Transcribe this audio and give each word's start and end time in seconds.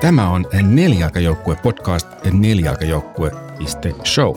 Tämä 0.00 0.30
on 0.30 0.46
Nelijalkajoukkue 0.62 1.56
podcast 1.62 2.08
nelijalkajoukkue.show. 2.32 4.34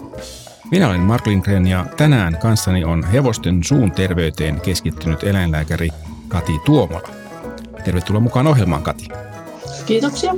Minä 0.71 0.89
olen 0.89 0.99
Mark 0.99 1.27
Lindgren 1.27 1.67
ja 1.67 1.85
tänään 1.97 2.37
kanssani 2.37 2.83
on 2.83 3.03
hevosten 3.03 3.63
suun 3.63 3.91
terveyteen 3.91 4.61
keskittynyt 4.61 5.23
eläinlääkäri 5.23 5.89
Kati 6.27 6.59
Tuomola. 6.65 7.09
Tervetuloa 7.85 8.21
mukaan 8.21 8.47
ohjelmaan, 8.47 8.83
Kati. 8.83 9.07
Kiitoksia. 9.85 10.33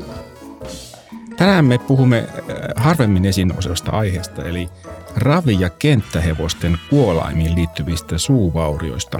Tänään 1.37 1.65
me 1.65 1.77
puhumme 1.77 2.19
äh, 2.19 2.27
harvemmin 2.75 3.25
esiin 3.25 3.47
nousevasta 3.47 3.91
aiheesta, 3.91 4.43
eli 4.43 4.69
ravi- 5.15 5.59
ja 5.59 5.69
kenttähevosten 5.69 6.77
kuolaimiin 6.89 7.55
liittyvistä 7.55 8.17
suuvaurioista. 8.17 9.19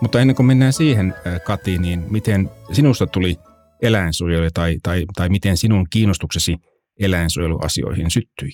Mutta 0.00 0.20
ennen 0.20 0.36
kuin 0.36 0.46
mennään 0.46 0.72
siihen, 0.72 1.14
äh, 1.26 1.40
Kati, 1.44 1.78
niin 1.78 2.04
miten 2.10 2.50
sinusta 2.72 3.06
tuli 3.06 3.38
eläinsuojelu 3.82 4.48
tai, 4.54 4.76
tai, 4.82 5.04
tai 5.16 5.28
miten 5.28 5.56
sinun 5.56 5.86
kiinnostuksesi 5.90 6.56
eläinsuojeluasioihin 7.00 8.10
syttyi? 8.10 8.50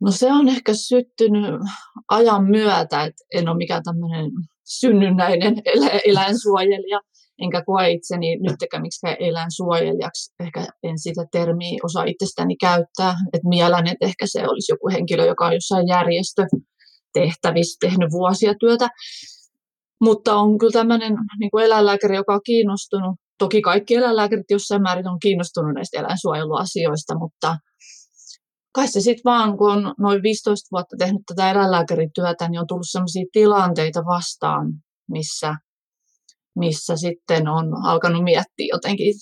No 0.00 0.10
se 0.10 0.32
on 0.32 0.48
ehkä 0.48 0.74
syttynyt 0.74 1.60
ajan 2.08 2.44
myötä, 2.44 3.04
että 3.04 3.24
en 3.34 3.48
ole 3.48 3.56
mikään 3.56 3.82
tämmöinen 3.82 4.30
synnynnäinen 4.64 5.54
eläinsuojelija, 6.10 7.00
enkä 7.38 7.62
koe 7.66 7.90
itseni 7.90 8.36
nytkään 8.36 8.82
miksikään 8.82 9.16
eläinsuojelijaksi. 9.20 10.34
Ehkä 10.40 10.66
en 10.82 10.98
sitä 10.98 11.26
termiä 11.32 11.78
osaa 11.82 12.04
itsestäni 12.04 12.56
käyttää, 12.56 13.14
että 13.32 13.48
mielen, 13.48 13.86
että 13.86 14.06
ehkä 14.06 14.26
se 14.26 14.48
olisi 14.48 14.72
joku 14.72 14.88
henkilö, 14.88 15.26
joka 15.26 15.46
on 15.46 15.54
jossain 15.54 15.88
järjestötehtävissä 15.88 17.76
tehnyt 17.80 18.10
vuosia 18.10 18.54
työtä. 18.60 18.88
Mutta 20.00 20.34
on 20.36 20.58
kyllä 20.58 20.72
tämmöinen 20.72 21.12
niin 21.40 21.64
eläinlääkäri, 21.64 22.16
joka 22.16 22.34
on 22.34 22.40
kiinnostunut 22.44 23.16
Toki 23.38 23.62
kaikki 23.62 23.94
eläinlääkärit 23.94 24.50
jossain 24.50 24.82
määrin 24.82 25.08
on 25.08 25.18
kiinnostunut 25.18 25.74
näistä 25.74 26.00
eläinsuojeluasioista, 26.00 27.18
mutta 27.18 27.56
kai 28.72 28.88
se 28.88 29.00
sitten 29.00 29.24
vaan, 29.24 29.56
kun 29.58 29.70
on 29.70 29.94
noin 29.98 30.22
15 30.22 30.68
vuotta 30.72 30.96
tehnyt 30.98 31.22
tätä 31.26 31.50
eläinlääkärityötä, 31.50 32.48
niin 32.48 32.60
on 32.60 32.66
tullut 32.66 32.90
sellaisia 32.90 33.24
tilanteita 33.32 34.04
vastaan, 34.04 34.72
missä, 35.10 35.54
missä 36.56 36.96
sitten 36.96 37.48
on 37.48 37.84
alkanut 37.84 38.24
miettiä 38.24 38.66
jotenkin 38.72 39.14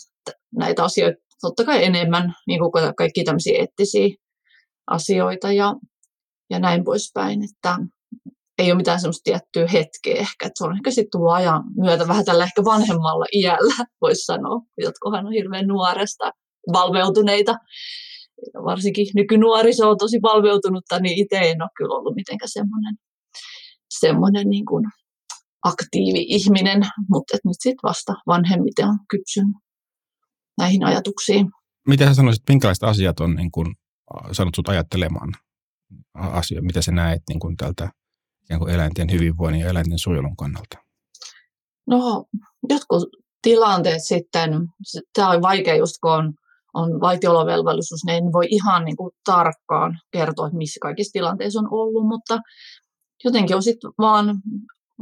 näitä 0.55 0.85
asioita 0.85 1.23
totta 1.41 1.65
kai 1.65 1.85
enemmän, 1.85 2.35
niin 2.47 2.61
kuin 2.61 2.95
kaikki 2.97 3.25
tämmöisiä 3.25 3.59
eettisiä 3.59 4.09
asioita 4.87 5.53
ja, 5.53 5.75
ja 6.51 6.59
näin 6.59 6.85
poispäin. 6.85 7.41
Että 7.45 7.79
ei 8.59 8.71
ole 8.73 8.77
mitään 8.77 9.01
semmoista 9.01 9.25
tiettyä 9.25 9.67
hetkeä 9.67 10.15
ehkä, 10.15 10.47
että 10.47 10.53
se 10.59 10.65
on 10.65 10.77
ehkä 10.77 10.91
sitten 10.91 11.11
tullut 11.13 11.33
ajan 11.33 11.63
myötä 11.77 12.09
vähän 12.09 12.25
tällä 12.25 12.45
ehkä 12.45 12.65
vanhemmalla 12.65 13.25
iällä, 13.33 13.85
voisi 14.01 14.25
sanoa. 14.25 14.61
Jotkohan 14.79 15.27
on 15.27 15.33
hirveän 15.33 15.67
nuoresta 15.67 16.31
valveutuneita. 16.73 17.55
Varsinkin 18.65 19.07
nykynuoriso 19.15 19.91
on 19.91 19.99
tosi 19.99 20.19
valveutunutta, 20.23 21.01
niin 21.01 21.19
itse 21.19 21.37
en 21.37 21.63
ole 21.63 21.71
kyllä 21.77 21.95
ollut 21.95 22.15
mitenkään 22.15 22.49
semmoinen, 22.53 22.95
semmoinen 24.01 24.49
niin 24.51 24.67
kuin 24.67 24.85
aktiivi-ihminen, 25.65 26.83
mutta 27.09 27.37
nyt 27.45 27.57
sitten 27.59 27.89
vasta 27.89 28.15
vanhemmiten 28.27 28.89
on 28.89 28.99
kypsynyt 29.11 29.57
näihin 30.59 30.85
ajatuksiin. 30.85 31.47
Mitä 31.89 32.07
sä 32.07 32.15
sanoisit, 32.15 32.43
minkälaiset 32.49 32.85
asiat 32.85 33.21
on 33.21 33.35
niin 33.35 33.51
kuin, 33.51 33.75
sanot 34.33 34.55
sut 34.55 34.69
ajattelemaan 34.69 35.33
asioita, 36.15 36.67
mitä 36.67 36.83
sä 36.83 36.93
näet 36.93 37.23
niin 37.29 37.41
kuin 37.41 37.57
tältä 37.57 37.91
kuin 38.59 38.75
eläinten 38.75 39.11
hyvinvoinnin 39.13 39.61
ja 39.61 39.71
eläinten 39.71 39.99
suojelun 39.99 40.37
kannalta? 40.37 40.79
No, 41.87 42.25
jotkut 42.69 43.03
tilanteet 43.43 44.05
sitten, 44.05 44.51
tämä 45.15 45.31
on 45.31 45.43
vaikea 45.43 45.77
just 45.77 45.97
kun 46.03 46.13
on, 46.13 46.35
on 46.75 47.01
vaitiolovelvollisuus, 47.01 48.05
niin 48.07 48.25
en 48.25 48.33
voi 48.33 48.47
ihan 48.51 48.85
niin 48.85 48.97
kuin 48.97 49.11
tarkkaan 49.25 49.99
kertoa, 50.13 50.47
että 50.47 50.57
missä 50.57 50.79
kaikissa 50.83 51.13
tilanteissa 51.13 51.61
on 51.61 51.69
ollut, 51.71 52.07
mutta 52.07 52.39
jotenkin 53.25 53.57
on 53.57 53.63
sitten 53.63 53.91
vaan, 53.99 54.37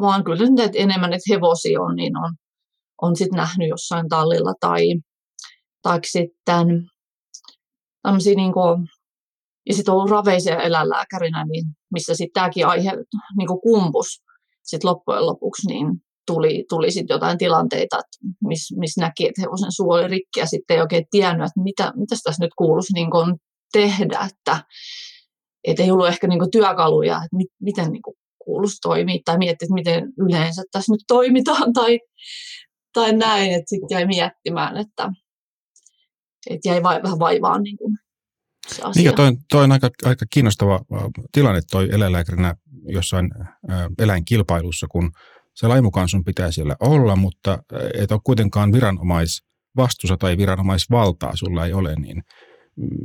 vaan 0.00 0.24
kyllä 0.24 0.64
että 0.64 0.78
enemmän, 0.78 1.12
että 1.12 1.34
hevosia 1.34 1.80
on, 1.80 1.96
niin 1.96 2.16
on, 2.16 2.34
on 3.02 3.16
sitten 3.16 3.36
nähnyt 3.36 3.68
jossain 3.68 4.08
tallilla 4.08 4.52
tai, 4.60 4.82
tai 5.82 6.00
sitten 6.04 6.88
tämmöisiä 8.02 8.34
niin 8.34 8.52
kuin 8.52 8.86
ja 9.68 9.74
sitten 9.74 9.94
ollut 9.94 10.10
raveisia 10.10 10.62
eläinlääkärinä, 10.62 11.44
niin 11.44 11.64
missä 11.92 12.14
sitten 12.14 12.40
tämäkin 12.40 12.66
aihe 12.66 12.92
niin 13.38 13.60
kumpus 13.62 14.22
sitten 14.62 14.90
loppujen 14.90 15.26
lopuksi, 15.26 15.68
niin 15.68 15.86
tuli, 16.26 16.64
tuli 16.68 16.90
sitten 16.90 17.14
jotain 17.14 17.38
tilanteita, 17.38 18.00
missä 18.46 18.74
mis 18.78 18.96
näki, 18.96 19.28
että 19.28 19.40
hevosen 19.40 19.72
suu 19.72 19.90
oli 19.90 20.08
rikki 20.08 20.40
ja 20.40 20.46
sitten 20.46 20.74
ei 20.74 20.80
oikein 20.80 21.06
tiennyt, 21.10 21.46
että 21.46 21.62
mitä, 21.62 21.92
mitä 21.96 22.16
tässä 22.24 22.44
nyt 22.44 22.54
kuuluisi 22.58 22.92
niin 22.92 23.10
tehdä, 23.72 24.28
että 24.30 24.64
et 25.64 25.80
ei 25.80 25.90
ollut 25.90 26.08
ehkä 26.08 26.26
niin 26.26 26.50
työkaluja, 26.52 27.16
että 27.16 27.36
mit, 27.36 27.48
miten 27.60 27.92
niin 27.92 28.02
kuuluisi 28.44 28.78
toimia 28.82 29.18
tai 29.24 29.38
miettiä, 29.38 29.64
että 29.66 29.74
miten 29.74 30.12
yleensä 30.18 30.62
tässä 30.72 30.92
nyt 30.92 31.04
toimitaan 31.08 31.72
tai, 31.72 31.98
tai 32.92 33.12
näin, 33.12 33.52
että 33.52 33.68
sitten 33.68 33.96
jäi 33.96 34.06
miettimään, 34.06 34.76
että, 34.76 35.12
että 36.50 36.68
jäi 36.68 36.82
vähän 36.82 37.18
vaivaan 37.18 37.62
niin 37.62 37.76
kuin 37.76 37.98
se 38.76 38.82
asia. 38.82 39.02
Niin, 39.02 39.16
toi, 39.16 39.32
toi 39.50 39.64
on 39.64 39.72
aika, 39.72 39.90
aika 40.04 40.26
kiinnostava 40.30 40.80
tilanne 41.32 41.60
toi 41.70 41.88
eläinlääkärinä 41.92 42.54
jossain 42.84 43.30
eläinkilpailussa, 43.98 44.86
kun 44.90 45.10
se 45.54 45.66
lain 45.66 45.84
mukaan 45.84 46.08
sun 46.08 46.24
pitää 46.24 46.50
siellä 46.50 46.76
olla, 46.80 47.16
mutta 47.16 47.58
et 47.94 48.12
ole 48.12 48.20
kuitenkaan 48.24 48.72
viranomaisvastuussa 48.72 50.16
tai 50.16 50.36
viranomaisvaltaa 50.36 51.36
sulla 51.36 51.66
ei 51.66 51.72
ole, 51.72 51.94
niin 51.96 52.22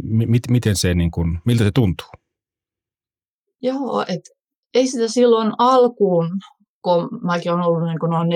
mit, 0.03 0.43
miten 0.49 0.75
se, 0.75 0.93
niin 0.93 1.11
kun, 1.11 1.39
miltä 1.45 1.63
se 1.63 1.71
tuntuu? 1.75 2.07
Joo, 3.61 4.01
että 4.01 4.29
ei 4.73 4.87
sitä 4.87 5.07
silloin 5.07 5.51
alkuun, 5.57 6.29
kun 6.81 7.09
mäkin 7.23 7.51
olen 7.51 7.65
ollut 7.65 7.83
niin 7.83 8.09
noin 8.09 8.29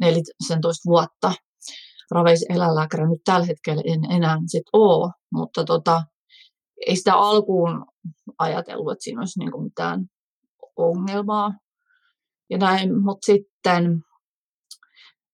14 0.00 0.90
vuotta 0.90 1.32
raveiseläinlääkäri, 2.10 3.08
nyt 3.08 3.20
tällä 3.24 3.46
hetkellä 3.46 3.82
en 3.86 4.16
enää 4.16 4.38
sit 4.46 4.62
ole, 4.72 5.12
mutta 5.32 5.64
tota, 5.64 6.02
ei 6.86 6.96
sitä 6.96 7.14
alkuun 7.14 7.86
ajatellut, 8.38 8.92
että 8.92 9.04
siinä 9.04 9.20
olisi 9.20 9.38
niin 9.38 9.52
kuin 9.52 9.64
mitään 9.64 10.06
ongelmaa. 10.76 11.54
Ja 12.50 12.58
näin, 12.58 13.02
mutta 13.02 13.26
sitten 13.26 14.04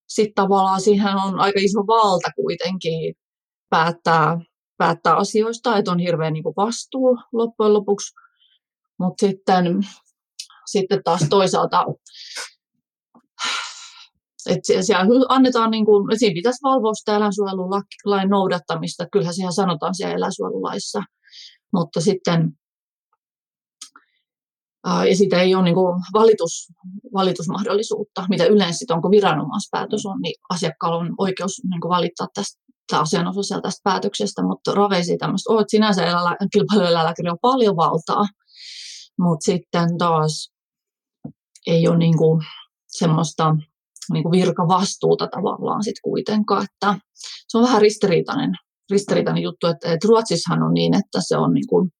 sit 0.09 0.35
tavallaan 0.35 0.81
siihen 0.81 1.17
on 1.17 1.41
aika 1.41 1.61
iso 1.63 1.81
valta 1.87 2.31
kuitenkin 2.37 3.15
päättää, 3.71 4.41
päättää 4.77 5.17
asioista, 5.17 5.77
että 5.77 5.91
on 5.91 5.99
hirveän 5.99 6.33
niin 6.33 6.45
vastuu 6.45 7.19
loppujen 7.33 7.73
lopuksi. 7.73 8.15
Mutta 8.99 9.27
sitten, 9.27 9.81
sitten 10.67 11.03
taas 11.05 11.27
toisaalta 11.31 11.85
että 14.47 14.83
siellä 14.83 15.05
annetaan, 15.29 15.71
niin 15.71 15.85
kuin, 15.85 16.19
siinä 16.19 16.35
pitäisi 16.35 16.63
valvoa 16.63 16.95
sitä 16.95 17.17
eläinsuojelulain 17.17 18.31
noudattamista. 18.31 19.07
Kyllähän 19.13 19.35
siellä 19.35 19.53
sanotaan 19.53 19.95
siellä 19.95 20.15
eläinsuojelulaissa– 20.15 21.03
mutta 21.73 22.01
sitten 22.01 22.59
ja 25.09 25.17
siitä 25.17 25.41
ei 25.41 25.55
ole 25.55 25.65
niin 25.65 25.75
kuin 25.75 26.03
valitus, 26.13 26.73
valitusmahdollisuutta, 27.15 28.27
mitä 28.29 28.45
yleensä 28.45 28.95
on, 28.95 29.03
kun 29.03 29.11
viranomaispäätös 29.11 30.07
on, 30.07 30.21
niin 30.23 30.35
asiakkaalla 30.51 30.99
on 30.99 31.15
oikeus 31.19 31.61
niin 31.71 31.81
kuin 31.81 31.91
valittaa 31.91 32.27
tästä 32.35 33.01
asianosaisella 33.01 33.63
tästä 33.63 33.81
päätöksestä, 33.85 34.43
mutta 34.43 34.75
raveisi 34.75 35.17
tämmöistä, 35.17 35.53
että 35.61 35.71
sinänsä 35.71 36.03
kilpailueläinlääkäri 36.53 37.31
on 37.31 37.39
paljon 37.43 37.77
valtaa, 37.77 38.25
mutta 39.19 39.45
sitten 39.45 39.99
taas 39.99 40.53
ei 41.67 41.89
ole 41.89 41.99
niin 41.99 42.19
kuin 42.19 42.41
semmoista 42.87 43.57
niin 44.13 44.23
kuin 44.23 44.33
virkavastuuta 44.33 45.27
tavallaan 45.27 45.85
sitten 45.85 46.03
kuitenkaan, 46.03 46.65
että 46.65 47.01
se 47.49 47.59
on 47.59 47.65
vähän 47.65 47.83
ristiriitainen 47.83 48.53
ristiriitainen 48.91 49.43
juttu, 49.43 49.67
että, 49.67 49.93
että 49.93 50.09
Ruotsissahan 50.09 50.63
on 50.63 50.75
niin, 50.75 50.95
että 50.95 51.19
se 51.29 51.37
on 51.37 51.55
niin 51.55 51.67
kuin, 51.69 51.91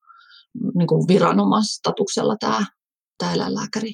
niin 0.75 0.89
kuin 0.89 1.09
viranomaistatuksella 1.09 2.37
tämä, 2.41 2.67
tämä 3.19 3.33
eläinlääkäri 3.33 3.93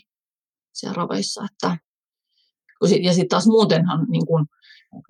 siellä 0.72 0.94
raveissa. 0.94 1.44
Että, 1.44 1.76
ja 3.02 3.12
sitten 3.12 3.28
taas 3.28 3.46
muutenhan 3.46 4.06
niin 4.10 4.26
kuin 4.26 4.46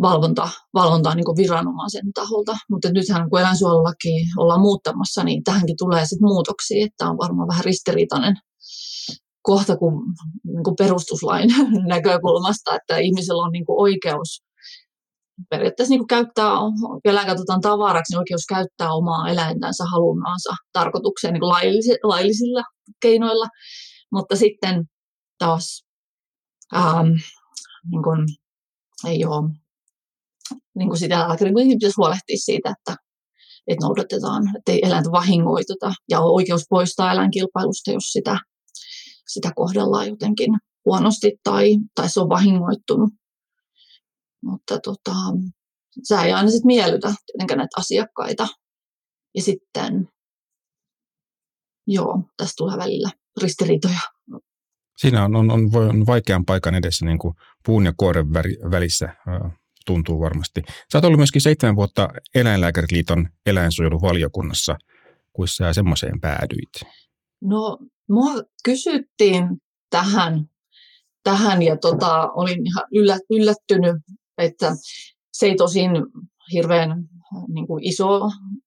valvonta, 0.02 0.48
valvonta 0.74 1.10
on 1.10 1.16
niin 1.16 1.24
kuin 1.24 1.36
viranomaisen 1.36 2.12
taholta, 2.14 2.56
mutta 2.70 2.92
nythän 2.92 3.30
kun 3.30 3.40
eläinsuojelulaki 3.40 4.24
ollaan 4.36 4.60
muuttamassa, 4.60 5.24
niin 5.24 5.44
tähänkin 5.44 5.76
tulee 5.78 6.06
sitten 6.06 6.28
muutoksia, 6.28 6.86
että 6.86 7.08
on 7.10 7.18
varmaan 7.18 7.48
vähän 7.48 7.64
ristiriitainen 7.64 8.36
kohta 9.42 9.76
kuin, 9.76 9.94
niin 10.44 10.64
kuin 10.64 10.76
perustuslain 10.76 11.48
näkökulmasta, 11.94 12.76
että 12.76 12.96
ihmisellä 12.98 13.42
on 13.42 13.52
niin 13.52 13.66
kuin 13.66 13.80
oikeus 13.80 14.44
periaatteessa 15.50 15.92
niin 15.92 16.00
kuin 16.00 16.06
käyttää, 16.06 16.50
vielä 17.04 17.24
katsotaan 17.24 17.60
tavaraksi, 17.60 18.12
niin 18.12 18.18
oikeus 18.18 18.46
käyttää 18.48 18.92
omaa 18.92 19.28
eläintänsä 19.28 19.84
halunnaansa 19.92 20.50
tarkoitukseen 20.72 21.32
niin 21.32 21.40
kuin 21.40 21.48
laillisilla, 22.02 22.62
keinoilla, 23.02 23.46
mutta 24.12 24.36
sitten 24.36 24.84
taas 25.38 25.84
ähm, 26.76 27.08
niin 27.90 28.02
kuin, 28.02 28.26
ei 29.06 29.24
ole 29.24 29.50
niin 30.74 30.88
kuin 30.88 30.98
sitä 30.98 31.18
lääkärin 31.18 31.54
pitäisi 31.54 31.94
huolehtia 31.96 32.36
siitä, 32.38 32.74
että, 32.78 32.96
että 33.66 33.86
noudatetaan, 33.86 34.56
että 34.56 34.72
ei 34.72 34.80
eläintä 34.82 35.10
vahingoituta 35.10 35.92
ja 36.10 36.20
on 36.20 36.34
oikeus 36.34 36.62
poistaa 36.70 37.12
eläinkilpailusta, 37.12 37.90
jos 37.90 38.04
sitä, 38.04 38.38
sitä 39.28 39.52
kohdellaan 39.56 40.08
jotenkin 40.08 40.50
huonosti 40.84 41.32
tai, 41.44 41.76
tai 41.94 42.08
se 42.08 42.20
on 42.20 42.28
vahingoittunut. 42.28 43.10
Mutta 44.44 44.78
tota, 44.78 45.14
se 46.02 46.14
ei 46.14 46.32
aina 46.32 46.50
sitten 46.50 46.66
miellytä 46.66 47.14
näitä 47.38 47.76
asiakkaita. 47.76 48.48
Ja 49.34 49.42
sitten, 49.42 50.08
joo, 51.86 52.22
tässä 52.36 52.54
tulee 52.56 52.78
välillä 52.78 53.10
ristiriitoja. 53.42 54.00
Siinä 54.96 55.24
on, 55.24 55.36
on, 55.36 55.50
on, 55.50 55.70
on 55.74 56.06
vaikean 56.06 56.44
paikan 56.44 56.74
edessä 56.74 57.06
niin 57.06 57.18
kuin 57.18 57.34
puun 57.66 57.84
ja 57.84 57.92
kuoren 57.96 58.32
välissä 58.70 59.16
tuntuu 59.86 60.20
varmasti. 60.20 60.62
Sä 60.92 60.98
oot 60.98 61.04
ollut 61.04 61.18
myöskin 61.18 61.42
seitsemän 61.42 61.76
vuotta 61.76 62.08
Eläinlääkäriliiton 62.34 63.28
eläinsuojeluvaliokunnassa, 63.46 64.76
kun 65.32 65.48
sä 65.48 65.72
semmoiseen 65.72 66.20
päädyit. 66.20 66.92
No, 67.42 67.78
mua 68.10 68.32
kysyttiin 68.64 69.44
tähän, 69.90 70.44
tähän 71.24 71.62
ja 71.62 71.76
tota, 71.76 72.30
olin 72.32 72.66
ihan 72.66 72.84
yllättynyt, 73.30 73.96
että 74.38 74.72
se 75.32 75.46
ei 75.46 75.56
tosin 75.56 75.90
hirveän 76.52 76.90
niin 77.48 77.66
kuin 77.66 77.84
iso, 77.84 78.20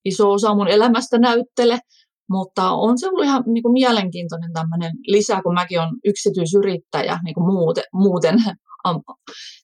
iso 0.05 0.31
osa 0.31 0.55
mun 0.55 0.67
elämästä 0.67 1.17
näyttele, 1.17 1.79
mutta 2.29 2.71
on 2.71 2.97
se 2.97 3.07
ollut 3.07 3.23
ihan 3.23 3.43
niin 3.45 3.63
kuin 3.63 3.73
mielenkiintoinen 3.73 4.53
tämmöinen 4.53 4.91
lisä, 5.07 5.41
kun 5.41 5.53
mäkin 5.53 5.79
olen 5.79 5.93
yksityisyrittäjä 6.05 7.19
niin 7.23 7.33
kuin 7.33 7.53
muuten, 7.53 7.83
muuten 7.93 8.35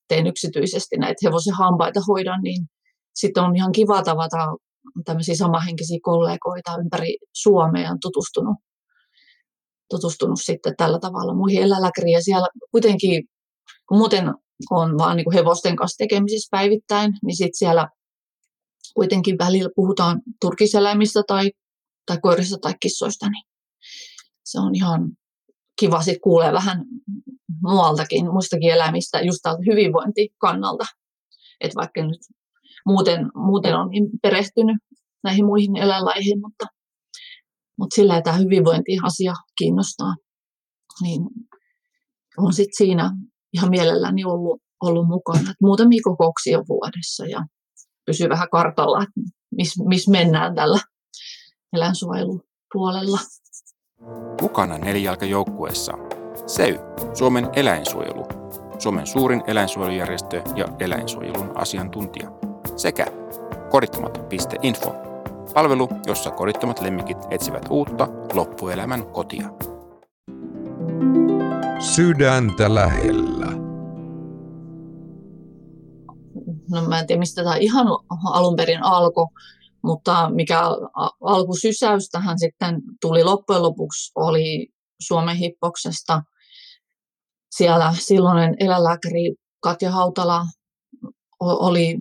teen 0.08 0.28
yksityisesti 0.28 0.98
näitä 0.98 1.20
hevosen 1.24 1.54
hampaita 1.54 2.00
hoidan, 2.08 2.42
niin 2.42 2.66
sitten 3.16 3.44
on 3.44 3.56
ihan 3.56 3.72
kiva 3.72 4.04
tavata 4.04 4.38
tämmöisiä 5.06 5.36
samahenkisiä 5.36 6.00
kollegoita 6.02 6.78
ympäri 6.84 7.18
Suomea 7.34 7.92
on 7.92 7.98
tutustunut, 8.02 8.58
tutustunut 9.90 10.40
sitten 10.42 10.74
tällä 10.78 11.00
tavalla 11.00 11.36
muihin 11.36 11.64
eläinlääkäriin. 11.64 12.14
Ja 12.14 12.24
siellä 12.24 12.48
kuitenkin, 12.72 13.24
kun 13.90 13.98
muuten 13.98 14.34
on 14.72 14.98
vaan 14.98 15.18
niin 15.18 15.26
kuin 15.26 15.34
hevosten 15.34 15.76
kanssa 15.76 15.98
tekemisissä 15.98 16.48
päivittäin, 16.52 17.14
niin 17.26 17.38
sitten 17.38 17.58
siellä 17.58 17.88
kuitenkin 18.96 19.38
välillä 19.38 19.70
puhutaan 19.76 20.22
turkiseläimistä 20.42 21.24
tai, 21.28 21.52
tai 22.06 22.18
koirista 22.22 22.58
tai 22.62 22.74
kissoista, 22.80 23.30
niin 23.30 23.44
se 24.44 24.60
on 24.60 24.76
ihan 24.76 25.12
kiva 25.80 26.02
sitten 26.02 26.22
kuulee 26.22 26.54
vähän 26.54 26.86
muualtakin, 27.62 28.32
muistakin 28.32 28.72
eläimistä, 28.72 29.22
just 29.22 29.40
tältä 29.44 29.62
hyvinvointikannalta. 29.72 30.86
Että 31.62 31.76
vaikka 31.76 32.06
nyt 32.06 32.20
muuten, 32.86 33.20
muuten 33.36 33.76
on 33.76 33.90
niin 33.90 34.10
perehtynyt 34.22 34.78
näihin 35.24 35.46
muihin 35.46 35.76
eläinlaihin, 35.76 36.42
mutta, 36.42 36.66
mutta 37.80 37.96
sillä 37.96 38.22
tämä 38.22 38.38
hyvinvointiasia 38.38 39.34
kiinnostaa, 39.58 40.16
niin 41.02 41.22
on 42.38 42.54
sitten 42.54 42.78
siinä 42.78 43.12
ihan 43.54 43.70
mielelläni 43.70 44.26
ollut, 44.26 44.62
ollut 44.84 45.08
mukana. 45.08 45.52
Et 45.52 45.62
muutamia 45.62 46.02
kokouksia 46.04 46.64
vuodessa 46.70 47.26
ja 47.26 47.46
pysyy 48.06 48.30
vähän 48.30 48.48
kartalla, 48.52 49.04
että 49.04 49.34
missä 49.56 49.84
mis 49.84 50.08
mennään 50.08 50.56
tällä 50.56 50.80
eläinsuojelupuolella. 51.74 53.20
Mukana 54.42 54.78
nelijalkajoukkueessa 54.78 55.94
SEY, 56.48 56.80
Suomen 57.14 57.50
eläinsuojelu, 57.56 58.26
Suomen 58.80 59.08
suurin 59.08 59.44
eläinsuojelujärjestö 59.48 60.42
ja 60.56 60.68
eläinsuojelun 60.80 61.52
asiantuntija, 61.56 62.32
sekä 62.76 63.06
korittomat.info, 63.70 64.96
palvelu, 65.54 65.90
jossa 66.06 66.32
korittomat 66.32 66.82
lemmikit 66.82 67.18
etsivät 67.32 67.66
uutta 67.70 68.08
loppuelämän 68.34 69.06
kotia. 69.06 69.50
Sydäntä 71.80 72.76
lähellä. 72.76 73.33
No 76.74 76.82
mä 76.82 77.00
en 77.00 77.08
tiedä, 77.08 77.20
mistä 77.20 77.44
tämä 77.44 77.56
ihan 77.56 77.88
alun 78.32 78.56
perin 78.56 78.84
alkoi, 78.84 79.28
mutta 79.84 80.30
mikä 80.30 80.62
alkusysäys 81.22 82.10
tähän 82.10 82.40
sitten 82.40 82.82
tuli 83.02 83.24
loppujen 83.24 83.62
lopuksi 83.62 84.12
oli 84.16 84.68
Suomen 85.02 85.36
hippoksesta. 85.36 86.24
Siellä 87.56 87.94
silloinen 88.00 88.56
eläinlääkäri 88.60 89.36
Katja 89.60 89.92
Hautala 89.92 90.46
oli, 91.40 92.00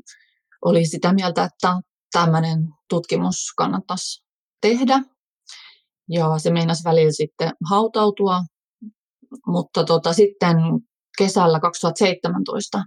oli 0.64 0.86
sitä 0.86 1.12
mieltä, 1.12 1.44
että 1.44 1.80
tämmöinen 2.12 2.68
tutkimus 2.88 3.52
kannattaisi 3.56 4.24
tehdä. 4.60 5.00
Ja 6.08 6.38
se 6.38 6.50
meinasi 6.50 6.84
välillä 6.84 7.12
sitten 7.12 7.52
hautautua, 7.70 8.40
mutta 9.46 9.84
tota, 9.84 10.12
sitten 10.12 10.56
kesällä 11.18 11.60
2017 11.60 12.84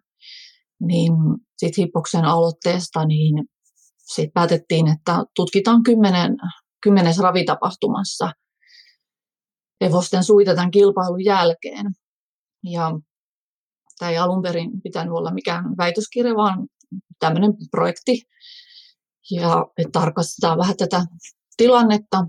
niin 0.81 1.13
sit 1.57 1.77
Hippoksen 1.77 2.25
aloitteesta 2.25 3.06
niin 3.06 3.45
sit 3.98 4.33
päätettiin, 4.33 4.88
että 4.88 5.24
tutkitaan 5.36 5.83
kymmenen, 5.83 6.36
kymmenes 6.83 7.19
ravitapahtumassa 7.19 8.31
hevosten 9.83 10.24
suita 10.24 10.56
tämän 10.56 10.72
kilpailun 10.72 11.25
jälkeen. 11.25 11.86
Ja 12.63 12.92
tämä 14.00 14.12
ei 14.12 14.18
alun 14.18 14.42
perin 14.42 14.81
pitänyt 14.81 15.13
olla 15.13 15.33
mikään 15.33 15.66
väitöskirja, 15.77 16.36
vaan 16.36 16.68
tämmöinen 17.19 17.54
projekti. 17.72 18.22
Ja 19.31 19.66
tarkastetaan 19.92 20.57
vähän 20.57 20.77
tätä 20.77 21.06
tilannetta. 21.57 22.25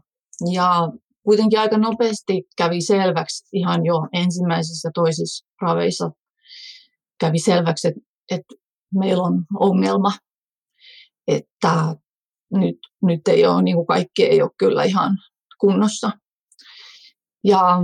Ja 0.52 0.88
kuitenkin 1.22 1.60
aika 1.60 1.78
nopeasti 1.78 2.44
kävi 2.56 2.80
selväksi 2.80 3.48
ihan 3.52 3.86
jo 3.86 3.94
ensimmäisissä 4.12 4.90
toisissa 4.94 5.46
raveissa 5.62 6.10
kävi 7.20 7.38
selväksi, 7.38 7.88
että, 7.88 8.00
että 8.30 8.54
meillä 8.94 9.22
on 9.22 9.44
ongelma, 9.60 10.12
että 11.28 11.96
nyt, 12.52 12.76
nyt 13.02 13.28
ei 13.28 13.46
ole, 13.46 13.62
niin 13.62 13.76
kuin 13.76 13.86
kaikki 13.86 14.24
ei 14.24 14.42
ole 14.42 14.50
kyllä 14.58 14.84
ihan 14.84 15.18
kunnossa. 15.60 16.10
Ja, 17.44 17.78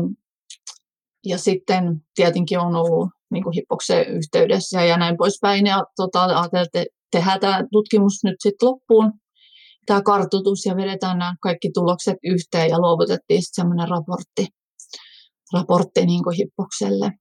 ja 1.26 1.38
sitten 1.38 2.04
tietenkin 2.14 2.58
on 2.58 2.76
ollut 2.76 3.08
niin 3.30 3.42
kuin 3.42 3.54
hippoksen 3.54 4.06
yhteydessä 4.06 4.84
ja 4.84 4.96
näin 4.96 5.16
poispäin. 5.16 5.66
Ja 5.66 5.84
tota, 5.96 6.24
ajateltiin, 6.24 6.82
että 6.82 6.96
tehdään 7.10 7.40
tämä 7.40 7.64
tutkimus 7.72 8.24
nyt 8.24 8.36
sitten 8.38 8.68
loppuun, 8.68 9.12
tämä 9.86 10.02
kartoitus 10.02 10.66
ja 10.66 10.76
vedetään 10.76 11.18
nämä 11.18 11.34
kaikki 11.42 11.70
tulokset 11.74 12.16
yhteen 12.24 12.70
ja 12.70 12.78
luovutettiin 12.78 13.42
sitten 13.42 13.62
semmoinen 13.62 13.88
raportti, 13.88 14.46
raportti 15.52 16.06
niin 16.06 16.24
kuin 16.24 16.36
hippokselle. 16.36 17.12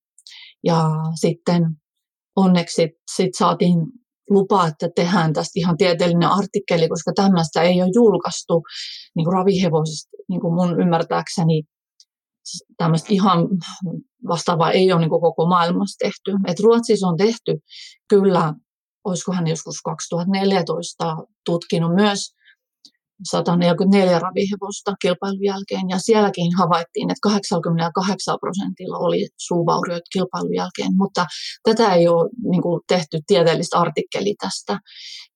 Ja 0.63 0.89
sitten 1.21 1.63
onneksi 2.35 2.89
sit, 3.15 3.35
saatiin 3.37 3.77
lupa, 4.29 4.67
että 4.67 4.89
tehdään 4.95 5.33
tästä 5.33 5.51
ihan 5.55 5.77
tieteellinen 5.77 6.29
artikkeli, 6.29 6.89
koska 6.89 7.11
tämmöistä 7.15 7.61
ei 7.61 7.81
ole 7.81 7.91
julkaistu 7.95 8.63
niin 9.15 9.25
kuin 9.25 9.33
ravihevosista, 9.33 10.17
niin 10.29 10.41
kuin 10.41 10.53
mun 10.53 10.81
ymmärtääkseni 10.81 11.63
tämmöistä 12.77 13.07
ihan 13.09 13.47
vastaavaa 14.27 14.71
ei 14.71 14.91
ole 14.91 15.01
niin 15.01 15.09
kuin 15.09 15.21
koko 15.21 15.45
maailmassa 15.45 15.97
tehty. 15.99 16.37
Et 16.47 16.59
Ruotsissa 16.59 17.07
on 17.07 17.17
tehty 17.17 17.59
kyllä, 18.09 18.53
olisikohan 19.03 19.47
joskus 19.47 19.81
2014 19.81 21.15
tutkinut 21.45 21.95
myös 21.95 22.35
144 23.31 24.19
ravihevosta 24.19 24.93
kilpailun 25.01 25.43
jälkeen, 25.43 25.89
ja 25.89 25.99
sielläkin 25.99 26.57
havaittiin, 26.57 27.09
että 27.11 27.19
88 27.23 28.37
prosentilla 28.41 28.97
oli 28.97 29.27
suuvaurioita 29.37 30.13
kilpailun 30.13 30.55
jälkeen, 30.55 30.91
mutta 30.95 31.25
tätä 31.63 31.93
ei 31.93 32.07
ole 32.07 32.29
niin 32.51 32.61
kuin, 32.61 32.81
tehty 32.87 33.19
tieteellistä 33.27 33.79
artikkeli 33.79 34.35
tästä, 34.41 34.79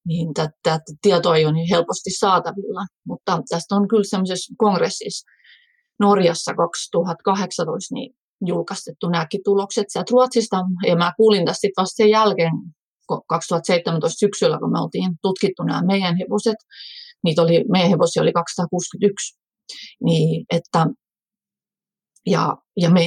niin 0.08 0.34
tätä 0.34 0.80
tietoa 1.01 1.36
ei 1.36 1.46
ole 1.46 1.54
niin 1.54 1.70
helposti 1.70 2.10
saatavilla, 2.20 2.86
mutta 3.08 3.42
tästä 3.50 3.75
on 3.75 3.88
kyllä 3.88 4.04
sellaisessa 4.04 4.54
kongressissa 4.58 5.25
Norjassa 6.00 6.54
2018 6.54 7.94
niin 7.96 8.15
julkaistettu 8.46 9.10
nämäkin 9.10 9.42
tulokset 9.44 9.86
sieltä 9.89 10.12
Ruotsista, 10.12 10.58
ja 10.88 10.96
mä 10.96 11.13
kuulin 11.18 11.46
tästä 11.46 11.68
vasta 11.77 11.96
sen 11.96 12.10
jälkeen, 12.10 12.51
2017 13.30 14.20
syksyllä, 14.20 14.58
kun 14.60 14.72
me 14.72 14.80
oltiin 14.80 15.12
tutkittu 15.22 15.63
nämä 15.63 15.82
meidän 15.82 16.18
hevoset, 16.18 16.58
niitä 17.25 17.41
oli, 17.41 17.65
meidän 17.72 17.89
hevosia 17.89 18.22
oli 18.22 18.34
261, 18.34 19.39
niin 20.03 20.46
että, 20.53 20.88
ja, 22.25 22.58
ja 22.82 22.89
me 22.89 23.01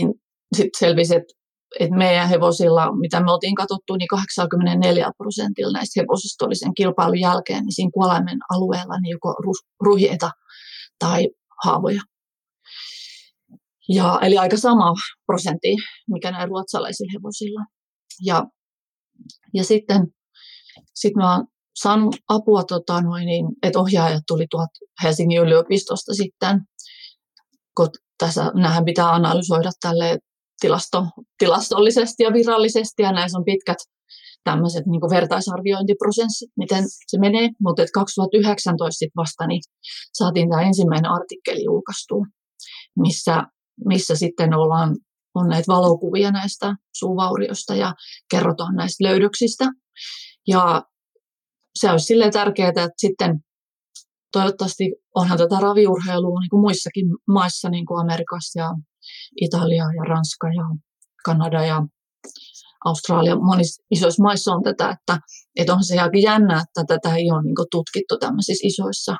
sitten 0.56 0.78
selvisi, 0.78 1.16
että, 1.16 1.34
että 1.80 1.96
meidän 1.96 2.28
hevosilla, 2.28 2.96
mitä 2.96 3.20
me 3.20 3.32
oltiin 3.32 3.54
katsottu, 3.54 3.96
niin 3.96 4.08
84 4.08 5.10
prosentilla 5.18 5.72
näistä 5.72 6.00
hevosista 6.00 6.46
oli 6.46 6.54
sen 6.56 6.74
kilpailun 6.74 7.20
jälkeen, 7.20 7.64
niin 7.64 7.74
siinä 7.74 7.90
kuolaimen 7.94 8.38
alueella 8.50 9.00
niin 9.00 9.10
joko 9.10 9.34
ruhieta 9.80 10.30
tai 10.98 11.28
haavoja. 11.64 12.00
Ja, 13.88 14.18
eli 14.22 14.38
aika 14.38 14.56
sama 14.56 14.94
prosentti, 15.26 15.76
mikä 16.10 16.30
näin 16.30 16.48
ruotsalaisilla 16.48 17.12
hevosilla. 17.18 17.60
Ja, 18.26 18.44
ja 19.54 19.64
sitten 19.64 20.06
Sitten 20.94 21.22
mä 21.22 21.36
oon 21.36 21.46
saanut 21.82 22.16
apua, 22.28 22.64
tota, 22.64 23.00
noin, 23.00 23.26
niin, 23.26 23.46
että 23.62 23.78
ohjaajat 23.78 24.22
tuli 24.28 24.46
tuolta 24.50 24.78
Helsingin 25.02 25.42
yliopistosta 25.42 26.14
sitten, 26.14 26.60
kun 27.76 27.88
tässä 28.18 28.44
nämähän 28.54 28.84
pitää 28.84 29.12
analysoida 29.12 29.70
tälle 29.80 30.18
tilasto, 30.60 31.06
tilastollisesti 31.38 32.22
ja 32.22 32.32
virallisesti, 32.32 33.02
ja 33.02 33.12
näissä 33.12 33.38
on 33.38 33.44
pitkät 33.44 33.78
tämmöiset 34.44 34.86
niin 34.86 35.00
vertaisarviointiprosessit, 35.10 36.50
miten 36.56 36.84
se 37.06 37.18
menee, 37.18 37.48
mutta 37.62 37.82
2019 37.94 38.98
sitten 38.98 39.20
vasta 39.22 39.46
niin 39.46 39.62
saatiin 40.12 40.50
tämä 40.50 40.62
ensimmäinen 40.62 41.10
artikkeli 41.10 41.64
julkaistua, 41.64 42.24
missä, 42.98 43.42
missä 43.86 44.16
sitten 44.16 44.54
ollaan, 44.54 44.96
on 45.34 45.48
näitä 45.48 45.72
valokuvia 45.72 46.30
näistä 46.30 46.76
suuvaurioista 46.96 47.74
ja 47.74 47.94
kerrotaan 48.30 48.74
näistä 48.76 49.04
löydöksistä. 49.04 49.64
Ja 50.46 50.82
se 51.80 51.90
olisi 51.90 52.06
silleen 52.06 52.32
tärkeää, 52.32 52.68
että 52.68 52.88
sitten 52.96 53.40
toivottavasti 54.32 54.84
onhan 55.14 55.38
tätä 55.38 55.56
raviurheilua 55.60 56.40
niin 56.40 56.50
kuin 56.50 56.60
muissakin 56.60 57.06
maissa, 57.28 57.68
niin 57.68 57.86
kuin 57.86 58.00
Amerikassa 58.00 58.60
ja 58.60 58.70
Italia 59.40 59.84
ja 59.96 60.02
Ranska 60.02 60.48
ja 60.48 60.64
Kanada 61.24 61.64
ja 61.64 61.82
Australia, 62.84 63.36
monissa 63.36 63.82
isoissa 63.90 64.22
maissa 64.22 64.52
on 64.52 64.62
tätä, 64.62 64.90
että, 64.90 65.18
että 65.56 65.74
on 65.74 65.84
se 65.84 66.00
aika 66.00 66.18
jännä, 66.18 66.62
että 66.62 66.94
tätä 66.94 67.16
ei 67.16 67.30
ole 67.30 67.42
niin 67.42 67.54
tutkittu 67.70 68.18
tämmöisissä 68.18 68.66
isoissa 68.66 69.16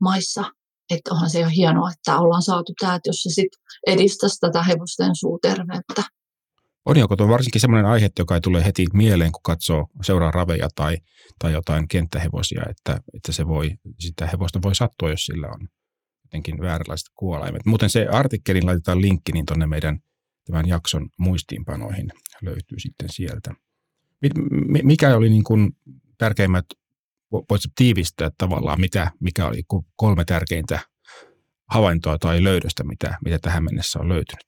maissa. 0.00 0.44
Että 0.90 1.10
onhan 1.14 1.30
se 1.30 1.38
ihan 1.38 1.52
hienoa, 1.52 1.90
että 1.90 2.18
ollaan 2.18 2.42
saatu 2.42 2.72
tämä, 2.80 2.94
että 2.94 3.08
jos 3.08 3.22
se 3.22 3.28
sitten 3.28 3.60
edistäisi 3.86 4.40
tätä 4.40 4.62
hevosten 4.62 5.16
suuterveyttä. 5.16 6.02
On 6.84 6.98
joko 6.98 7.16
tuo 7.16 7.28
varsinkin 7.28 7.60
sellainen 7.60 7.90
aihe, 7.90 8.10
joka 8.18 8.34
ei 8.34 8.40
tule 8.40 8.64
heti 8.64 8.86
mieleen, 8.92 9.32
kun 9.32 9.42
katsoo 9.42 9.86
seuraa 10.02 10.30
raveja 10.30 10.68
tai, 10.74 10.98
tai 11.38 11.52
jotain 11.52 11.88
kenttähevosia, 11.88 12.62
että, 12.70 13.00
että 13.14 13.32
se 13.32 13.46
voi, 13.46 13.70
sitä 13.98 14.26
hevosta 14.26 14.62
voi 14.62 14.74
sattua, 14.74 15.10
jos 15.10 15.26
sillä 15.26 15.46
on 15.46 15.68
jotenkin 16.24 16.60
vääränlaiset 16.60 17.08
kuolaimet. 17.14 17.66
Muuten 17.66 17.90
se 17.90 18.06
artikkelin 18.06 18.66
laitetaan 18.66 19.02
linkki 19.02 19.32
niin 19.32 19.46
tuonne 19.46 19.66
meidän 19.66 19.98
tämän 20.44 20.68
jakson 20.68 21.08
muistiinpanoihin 21.18 22.12
löytyy 22.42 22.78
sitten 22.78 23.08
sieltä. 23.12 23.54
Mikä 24.82 25.16
oli 25.16 25.28
niin 25.28 25.44
kuin 25.44 25.72
tärkeimmät, 26.18 26.64
voitko 27.32 27.68
tiivistää 27.76 28.30
tavallaan, 28.38 28.80
mitä, 28.80 29.10
mikä 29.20 29.46
oli 29.46 29.62
kolme 29.96 30.24
tärkeintä 30.24 30.80
havaintoa 31.70 32.18
tai 32.18 32.44
löydöstä, 32.44 32.84
mitä, 32.84 33.18
mitä 33.24 33.38
tähän 33.38 33.64
mennessä 33.64 33.98
on 33.98 34.08
löytynyt? 34.08 34.46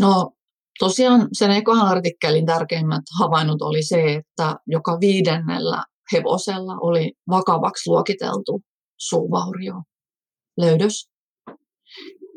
No 0.00 0.32
tosiaan 0.80 1.28
sen 1.32 1.50
ekohan 1.50 1.88
artikkelin 1.88 2.46
tärkeimmät 2.46 3.02
havainnot 3.20 3.62
oli 3.62 3.82
se, 3.82 4.14
että 4.14 4.56
joka 4.66 5.00
viidennellä 5.00 5.84
hevosella 6.12 6.76
oli 6.80 7.12
vakavaksi 7.28 7.90
luokiteltu 7.90 8.62
suuvaurio 8.98 9.74
löydös. 10.56 11.10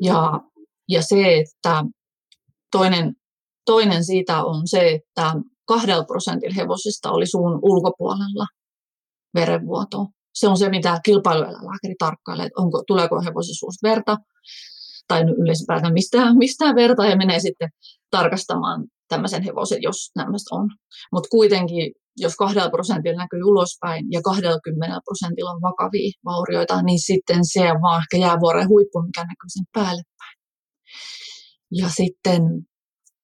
Ja 0.02 0.40
ja 0.88 1.02
se, 1.02 1.38
että 1.38 1.84
toinen, 2.72 3.14
toinen 3.66 4.04
siitä 4.04 4.44
on 4.44 4.68
se, 4.68 4.88
että 4.88 5.34
kahdella 5.66 6.04
prosentilla 6.04 6.54
hevosista 6.54 7.10
oli 7.10 7.26
suun 7.26 7.58
ulkopuolella 7.62 8.46
verenvuoto. 9.34 10.06
Se 10.34 10.48
on 10.48 10.58
se, 10.58 10.68
mitä 10.68 11.00
kilpailueläinlääkäri 11.04 11.94
tarkkailee, 11.98 12.46
että 12.46 12.60
onko, 12.60 12.82
tuleeko 12.86 13.20
hevosen 13.20 13.54
suusta 13.54 13.88
verta 13.88 14.16
tai 15.08 15.22
ylipäätään 15.22 15.92
mistään, 15.92 16.36
mistään 16.44 16.74
verta 16.74 17.06
ja 17.06 17.16
menee 17.16 17.40
sitten 17.40 17.68
tarkastamaan 18.10 18.84
tämmöisen 19.08 19.42
hevosen, 19.42 19.82
jos 19.82 20.10
tämmöistä 20.14 20.54
on. 20.56 20.68
Mutta 21.12 21.28
kuitenkin, 21.28 21.92
jos 22.16 22.36
kahdella 22.36 22.70
prosentilla 22.70 23.22
näkyy 23.22 23.42
ulospäin 23.42 24.06
ja 24.10 24.20
20 24.22 25.00
prosentilla 25.04 25.50
on 25.50 25.62
vakavia 25.62 26.10
vaurioita, 26.24 26.82
niin 26.82 26.98
sitten 26.98 27.40
se 27.42 27.72
on 27.72 27.82
vaan 27.82 28.02
ehkä 28.02 28.26
jäävuoren 28.26 28.68
huippu, 28.68 29.02
mikä 29.02 29.20
näkyy 29.20 29.48
sen 29.48 29.64
päälle 29.72 30.02
päin. 30.18 30.36
Ja 31.70 31.88
sitten, 31.88 32.42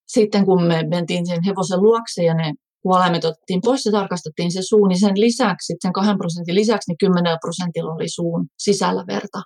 sitten 0.07 0.45
kun 0.45 0.63
me 0.63 0.83
mentiin 0.89 1.27
sen 1.27 1.43
hevosen 1.47 1.81
luokse 1.81 2.23
ja 2.23 2.33
ne 2.33 2.53
kuolaimet 2.81 3.25
otettiin 3.25 3.61
pois 3.61 3.85
ja 3.85 3.91
tarkastettiin 3.91 4.51
se 4.51 4.59
suu, 4.61 4.87
niin 4.87 4.99
sen 4.99 5.19
lisäksi, 5.19 5.75
sen 5.81 5.93
kahden 5.93 6.17
prosentin 6.17 6.55
lisäksi, 6.55 6.91
niin 6.91 6.97
10 6.97 7.37
prosentilla 7.41 7.93
oli 7.93 8.09
suun 8.09 8.47
sisällä 8.57 9.03
verta 9.07 9.41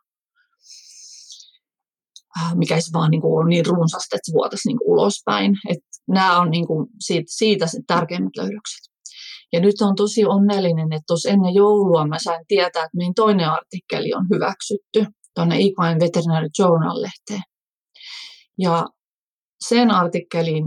mikä 2.56 2.82
se 2.82 2.89
vaan 2.94 3.12
niin 3.12 3.22
kuin 3.22 3.39
on 3.44 3.50
niin 3.50 3.65
runsasta, 3.65 4.15
että 4.15 4.32
se 4.32 4.34
vuotaisi 4.34 4.68
niin 4.68 4.77
ulospäin. 4.86 5.56
Et 5.70 5.80
nämä 6.08 6.39
on 6.39 6.51
niin 6.51 6.68
kuin 6.68 6.88
siitä, 7.00 7.25
siitä 7.27 7.65
tärkeimmät 7.88 8.38
löydökset. 8.38 8.96
Ja 9.54 9.60
nyt 9.60 9.82
on 9.82 9.96
tosi 9.96 10.25
onnellinen, 10.25 10.94
että 10.94 11.04
tuossa 11.08 11.30
ennen 11.30 11.54
joulua 11.54 12.08
mä 12.08 12.18
sain 12.20 12.46
tietää, 12.48 12.84
että 12.84 12.98
meidän 12.98 13.13
toinen 13.13 13.50
artikkeli 13.50 14.13
on 14.13 14.25
hyväksytty 14.34 15.06
tuonne 15.36 15.56
Equine 15.56 16.00
Veterinary 16.00 16.48
Journal-lehteen. 16.60 17.44
Ja 18.60 18.86
sen 19.68 19.92
artikkelin, 19.92 20.63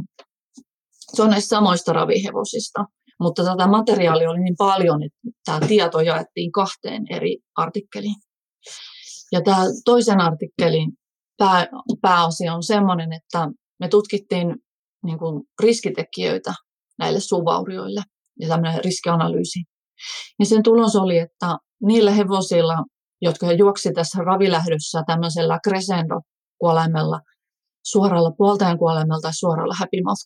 se 1.17 1.23
on 1.23 1.31
näistä 1.31 1.49
samoista 1.49 1.93
ravihevosista, 1.93 2.85
mutta 3.21 3.45
tätä 3.45 3.67
materiaalia 3.67 4.31
oli 4.31 4.41
niin 4.41 4.57
paljon, 4.59 5.03
että 5.03 5.19
tämä 5.45 5.61
tieto 5.69 6.01
jaettiin 6.01 6.53
kahteen 6.53 7.03
eri 7.11 7.39
artikkeliin. 7.57 8.15
Ja 9.33 9.41
tämä 9.43 9.63
toisen 9.85 10.21
artikkelin 10.21 10.93
pää, 11.39 11.67
pääosia 12.03 12.55
on 12.55 12.63
sellainen, 12.63 13.13
että 13.13 13.49
me 13.81 13.89
tutkittiin 13.89 14.57
niin 15.05 15.19
kuin 15.19 15.43
riskitekijöitä 15.63 16.55
näille 16.99 17.21
suvaurioille 17.21 18.03
ja 18.41 18.49
tämmöinen 18.49 18.85
riskianalyysi. 18.85 19.59
Ja 20.39 20.47
sen 20.47 20.63
tulos 20.63 20.97
oli, 20.97 21.19
että 21.19 21.59
niillä 21.83 22.11
hevosilla, 22.11 22.85
jotka 23.23 23.53
juoksi 23.53 23.93
tässä 23.93 24.23
ravilähdössä 24.23 25.03
tämmöisellä 25.07 25.59
crescendo-kuolaimella, 25.69 27.21
suoralla 27.87 28.31
puoltajan 28.39 28.79
kuolemalla 28.79 29.21
tai 29.21 29.35
suoralla 29.35 29.75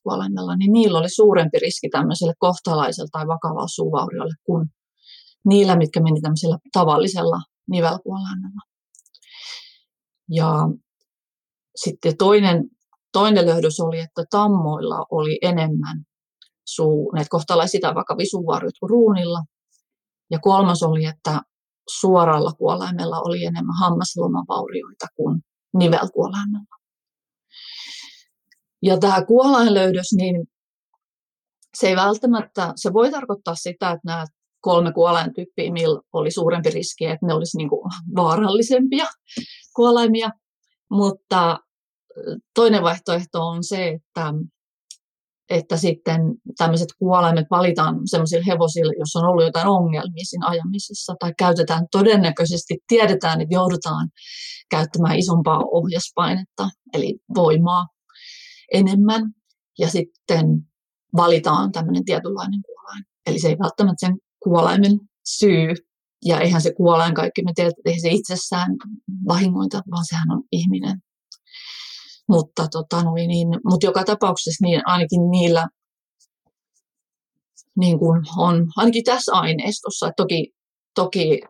kuolemalla, 0.02 0.56
niin 0.56 0.72
niillä 0.72 0.98
oli 0.98 1.10
suurempi 1.10 1.58
riski 1.58 1.88
tämmöiselle 1.88 2.34
kohtalaiselle 2.38 3.08
tai 3.12 3.26
vakavalla 3.26 3.68
suuvauriolle 3.68 4.34
kuin 4.44 4.68
niillä, 5.44 5.76
mitkä 5.76 6.00
meni 6.00 6.20
tämmöisellä 6.20 6.58
tavallisella 6.72 7.40
nivelkuolemalla. 7.70 8.62
Ja 10.30 10.68
sitten 11.76 12.16
toinen, 12.16 12.64
toinen 13.12 13.46
löydös 13.46 13.80
oli, 13.80 14.00
että 14.00 14.24
tammoilla 14.30 15.06
oli 15.10 15.38
enemmän 15.42 16.04
suu, 16.68 17.12
näitä 17.14 17.28
kohtalaisia 17.30 17.94
vakavia 17.94 18.26
suuvaurioita 18.30 18.78
kuin 18.80 18.90
ruunilla. 18.90 19.38
Ja 20.30 20.38
kolmas 20.38 20.82
oli, 20.82 21.04
että 21.04 21.40
suoralla 22.00 22.52
kuolaimella 22.52 23.20
oli 23.20 23.44
enemmän 23.44 23.78
hammaslomavaurioita 23.80 25.06
kuin 25.16 25.40
nivelkuolaimella. 25.78 26.76
Ja 28.82 28.98
tämä 28.98 29.24
kuolainlöydös, 29.24 30.12
niin 30.16 30.46
se 31.76 31.88
ei 31.88 31.96
välttämättä, 31.96 32.72
se 32.76 32.92
voi 32.92 33.10
tarkoittaa 33.10 33.54
sitä, 33.54 33.90
että 33.90 34.00
nämä 34.04 34.24
kolme 34.60 34.92
kuolaintyyppiä, 34.92 35.72
millä 35.72 36.00
oli 36.12 36.30
suurempi 36.30 36.70
riski, 36.70 37.04
että 37.04 37.26
ne 37.26 37.34
olisi 37.34 37.56
niin 37.56 37.70
vaarallisempia 38.16 39.06
kuolaimia. 39.76 40.30
Mutta 40.92 41.58
toinen 42.54 42.82
vaihtoehto 42.82 43.46
on 43.46 43.64
se, 43.64 43.88
että, 43.88 44.34
että 45.50 45.76
sitten 45.76 46.20
tämmöiset 46.58 46.88
kuolaimet 46.98 47.46
valitaan 47.50 48.00
sellaisille 48.04 48.46
hevosille, 48.46 48.92
jos 48.98 49.16
on 49.16 49.24
ollut 49.24 49.44
jotain 49.44 49.68
ongelmia 49.68 50.24
siinä 50.24 50.46
ajamisessa, 50.46 51.14
tai 51.20 51.32
käytetään 51.38 51.86
todennäköisesti, 51.90 52.78
tiedetään, 52.88 53.40
että 53.40 53.54
joudutaan 53.54 54.08
käyttämään 54.70 55.18
isompaa 55.18 55.60
ohjaspainetta, 55.70 56.68
eli 56.94 57.18
voimaa 57.34 57.86
enemmän 58.72 59.22
ja 59.78 59.88
sitten 59.88 60.46
valitaan 61.16 61.72
tämmöinen 61.72 62.04
tietynlainen 62.04 62.62
kuolain. 62.62 63.04
Eli 63.26 63.38
se 63.38 63.48
ei 63.48 63.58
välttämättä 63.58 64.06
sen 64.06 64.16
kuolaimen 64.42 65.00
syy, 65.28 65.74
ja 66.24 66.40
eihän 66.40 66.62
se 66.62 66.74
kuolain 66.74 67.14
kaikki, 67.14 67.42
me 67.42 67.52
tiedät, 67.54 67.74
että 67.84 68.00
se 68.02 68.08
itsessään 68.10 68.76
vahingoita, 69.28 69.82
vaan 69.90 70.04
sehän 70.08 70.30
on 70.30 70.42
ihminen. 70.52 70.98
Mutta, 72.28 72.68
tota, 72.68 73.02
noin, 73.02 73.28
niin, 73.28 73.48
mutta 73.64 73.86
joka 73.86 74.04
tapauksessa 74.04 74.64
niin 74.64 74.80
ainakin 74.84 75.30
niillä 75.30 75.68
niin 77.78 77.98
kuin 77.98 78.22
on, 78.36 78.66
ainakin 78.76 79.04
tässä 79.04 79.32
aineistossa, 79.32 80.06
että 80.06 80.22
toki, 80.22 80.52
toki 80.94 81.40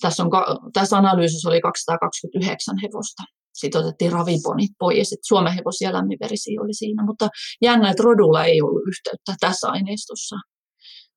tässä, 0.00 0.22
on, 0.22 0.30
tässä 0.72 0.96
analyysissä 0.96 1.48
oli 1.48 1.60
229 1.60 2.74
hevosta, 2.82 3.22
sitten 3.52 3.80
otettiin 3.80 4.12
raviponit 4.12 4.70
pois, 4.78 5.12
että 5.12 5.28
Suomen 5.28 5.52
hevosia 5.52 5.92
lämminverisiä 5.92 6.60
oli 6.60 6.74
siinä, 6.74 7.04
mutta 7.04 7.28
jännä, 7.62 7.90
että 7.90 8.02
rodulla 8.02 8.44
ei 8.44 8.62
ollut 8.62 8.82
yhteyttä 8.88 9.34
tässä 9.40 9.68
aineistossa. 9.68 10.36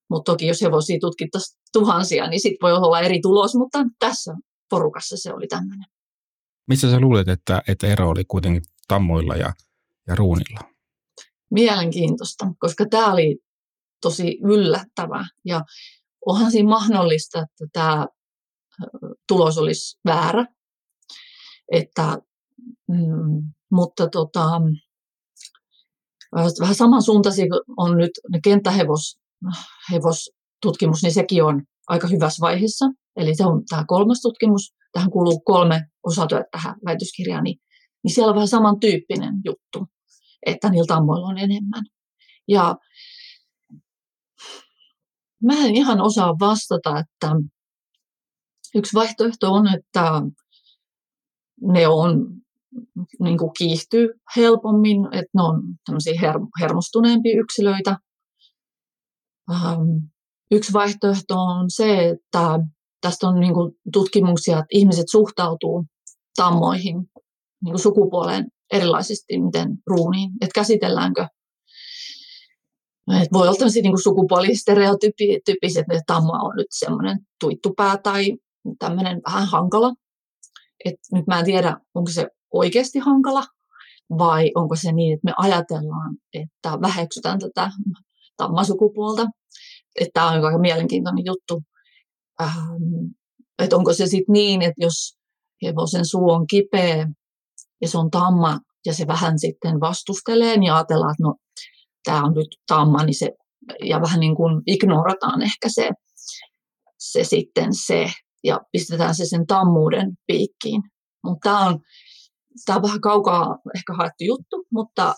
Mutta 0.09 0.31
toki 0.31 0.47
jos 0.47 0.61
hevosia 0.61 0.97
tutkittaisiin 1.01 1.59
tuhansia, 1.73 2.27
niin 2.27 2.39
sitten 2.39 2.67
voi 2.67 2.73
olla 2.73 2.99
eri 2.99 3.21
tulos, 3.21 3.55
mutta 3.55 3.83
tässä 3.99 4.35
porukassa 4.69 5.17
se 5.17 5.33
oli 5.33 5.47
tämmöinen. 5.47 5.85
Missä 6.67 6.91
sä 6.91 6.99
luulet, 6.99 7.27
että, 7.27 7.61
että 7.67 7.87
ero 7.87 8.09
oli 8.09 8.23
kuitenkin 8.27 8.63
tammoilla 8.87 9.35
ja, 9.35 9.53
ja 10.07 10.15
ruunilla? 10.15 10.59
Mielenkiintoista, 11.51 12.45
koska 12.59 12.85
tämä 12.89 13.13
oli 13.13 13.39
tosi 14.01 14.39
yllättävä. 14.43 15.25
Ja 15.45 15.61
onhan 16.25 16.51
siinä 16.51 16.69
mahdollista, 16.69 17.39
että 17.39 17.65
tämä 17.73 18.07
tulos 19.27 19.57
olisi 19.57 19.99
väärä. 20.05 20.45
Että, 21.71 22.17
mm, 22.87 23.53
mutta 23.71 24.09
tota, 24.09 24.61
vähän 26.59 26.75
samansuuntaisia 26.75 27.45
on 27.77 27.97
nyt 27.97 28.11
kenttähevostutkimus, 29.41 31.03
niin 31.03 31.13
sekin 31.13 31.43
on 31.43 31.63
aika 31.87 32.07
hyvässä 32.07 32.41
vaiheessa. 32.41 32.85
Eli 33.15 33.35
se 33.35 33.45
on 33.45 33.63
tämä 33.69 33.83
kolmas 33.87 34.21
tutkimus. 34.21 34.73
Tähän 34.91 35.11
kuuluu 35.11 35.39
kolme 35.39 35.85
osatyötä 36.03 36.45
tähän 36.51 36.75
väitöskirjaan, 36.85 37.43
niin, 37.43 37.59
niin 38.03 38.13
siellä 38.13 38.29
on 38.29 38.35
vähän 38.35 38.47
samantyyppinen 38.47 39.33
juttu, 39.45 39.87
että 40.45 40.69
niillä 40.69 40.87
tammoilla 40.87 41.27
on 41.27 41.37
enemmän. 41.37 41.83
Ja 42.47 42.75
mä 45.43 45.53
en 45.53 45.75
ihan 45.75 46.01
osaa 46.01 46.35
vastata, 46.39 46.99
että 46.99 47.31
yksi 48.75 48.93
vaihtoehto 48.93 49.53
on, 49.53 49.67
että 49.67 50.21
ne 51.61 51.87
on 51.87 52.27
niin 53.19 53.37
kuin 53.37 53.51
kiihtyy 53.57 54.09
helpommin, 54.35 55.05
että 55.05 55.31
ne 55.35 55.43
on 55.43 55.61
her- 56.21 56.61
hermostuneempia 56.61 57.39
yksilöitä. 57.39 57.97
Ähm, 59.51 59.89
yksi 60.51 60.73
vaihtoehto 60.73 61.35
on 61.35 61.65
se, 61.69 62.09
että 62.09 62.59
tästä 63.01 63.27
on 63.27 63.39
niin 63.39 63.53
kuin 63.53 63.73
tutkimuksia, 63.93 64.57
että 64.57 64.67
ihmiset 64.71 65.05
suhtautuu 65.11 65.85
tammoihin 66.35 66.95
niin 67.63 67.71
kuin 67.71 67.79
sukupuoleen 67.79 68.47
erilaisesti, 68.73 69.41
miten 69.41 69.77
ruumiin, 69.87 70.31
että 70.41 70.53
käsitelläänkö 70.55 71.27
et 73.21 73.33
voi 73.33 73.47
olla 73.47 73.57
tämmöisiä 73.57 73.81
niin 73.81 74.03
sukupuolistereotypiset, 74.03 75.85
että 75.91 76.03
tamma 76.07 76.39
on 76.41 76.55
nyt 76.55 76.67
semmoinen 76.71 77.19
tuittupää 77.39 77.97
tai 77.97 78.33
tämmöinen 78.79 79.21
vähän 79.25 79.47
hankala. 79.47 79.93
Et 80.85 80.95
nyt 81.11 81.27
mä 81.27 81.39
en 81.39 81.45
tiedä, 81.45 81.77
onko 81.95 82.11
se 82.11 82.27
oikeasti 82.53 82.99
hankala 82.99 83.43
vai 84.17 84.51
onko 84.55 84.75
se 84.75 84.91
niin, 84.91 85.13
että 85.13 85.25
me 85.25 85.33
ajatellaan, 85.37 86.17
että 86.33 86.81
väheksytään 86.81 87.39
tätä 87.39 87.71
tammasukupuolta. 88.37 89.25
Että 90.01 90.11
tämä 90.13 90.27
on 90.27 90.45
aika 90.45 90.59
mielenkiintoinen 90.59 91.25
juttu. 91.25 91.63
Ähm, 92.41 93.11
että 93.59 93.75
onko 93.75 93.93
se 93.93 94.07
sitten 94.07 94.33
niin, 94.33 94.61
että 94.61 94.85
jos 94.85 95.17
hevosen 95.65 96.05
suu 96.05 96.31
on 96.31 96.47
kipeä 96.47 97.07
ja 97.81 97.87
se 97.87 97.97
on 97.97 98.11
tamma 98.11 98.59
ja 98.85 98.93
se 98.93 99.07
vähän 99.07 99.39
sitten 99.39 99.79
vastustelee, 99.79 100.57
niin 100.57 100.73
ajatellaan, 100.73 101.11
että 101.11 101.23
no 101.23 101.35
tämä 102.03 102.23
on 102.23 102.33
nyt 102.33 102.47
tamma, 102.67 103.03
niin 103.03 103.15
se, 103.15 103.31
ja 103.83 104.01
vähän 104.01 104.19
niin 104.19 104.35
kuin 104.35 104.61
ignorataan 104.67 105.41
ehkä 105.41 105.69
se, 105.69 105.89
se 106.99 107.23
sitten 107.23 107.73
se, 107.73 108.11
ja 108.43 108.59
pistetään 108.71 109.15
se 109.15 109.25
sen 109.25 109.47
tammuuden 109.47 110.17
piikkiin. 110.27 110.81
Mutta 111.23 111.49
tämä 111.49 111.65
on, 111.65 111.79
tämä 112.65 112.75
on 112.75 112.83
vähän 112.83 113.01
kaukaa 113.01 113.57
ehkä 113.75 113.93
haettu 113.93 114.23
juttu, 114.23 114.65
mutta, 114.71 115.15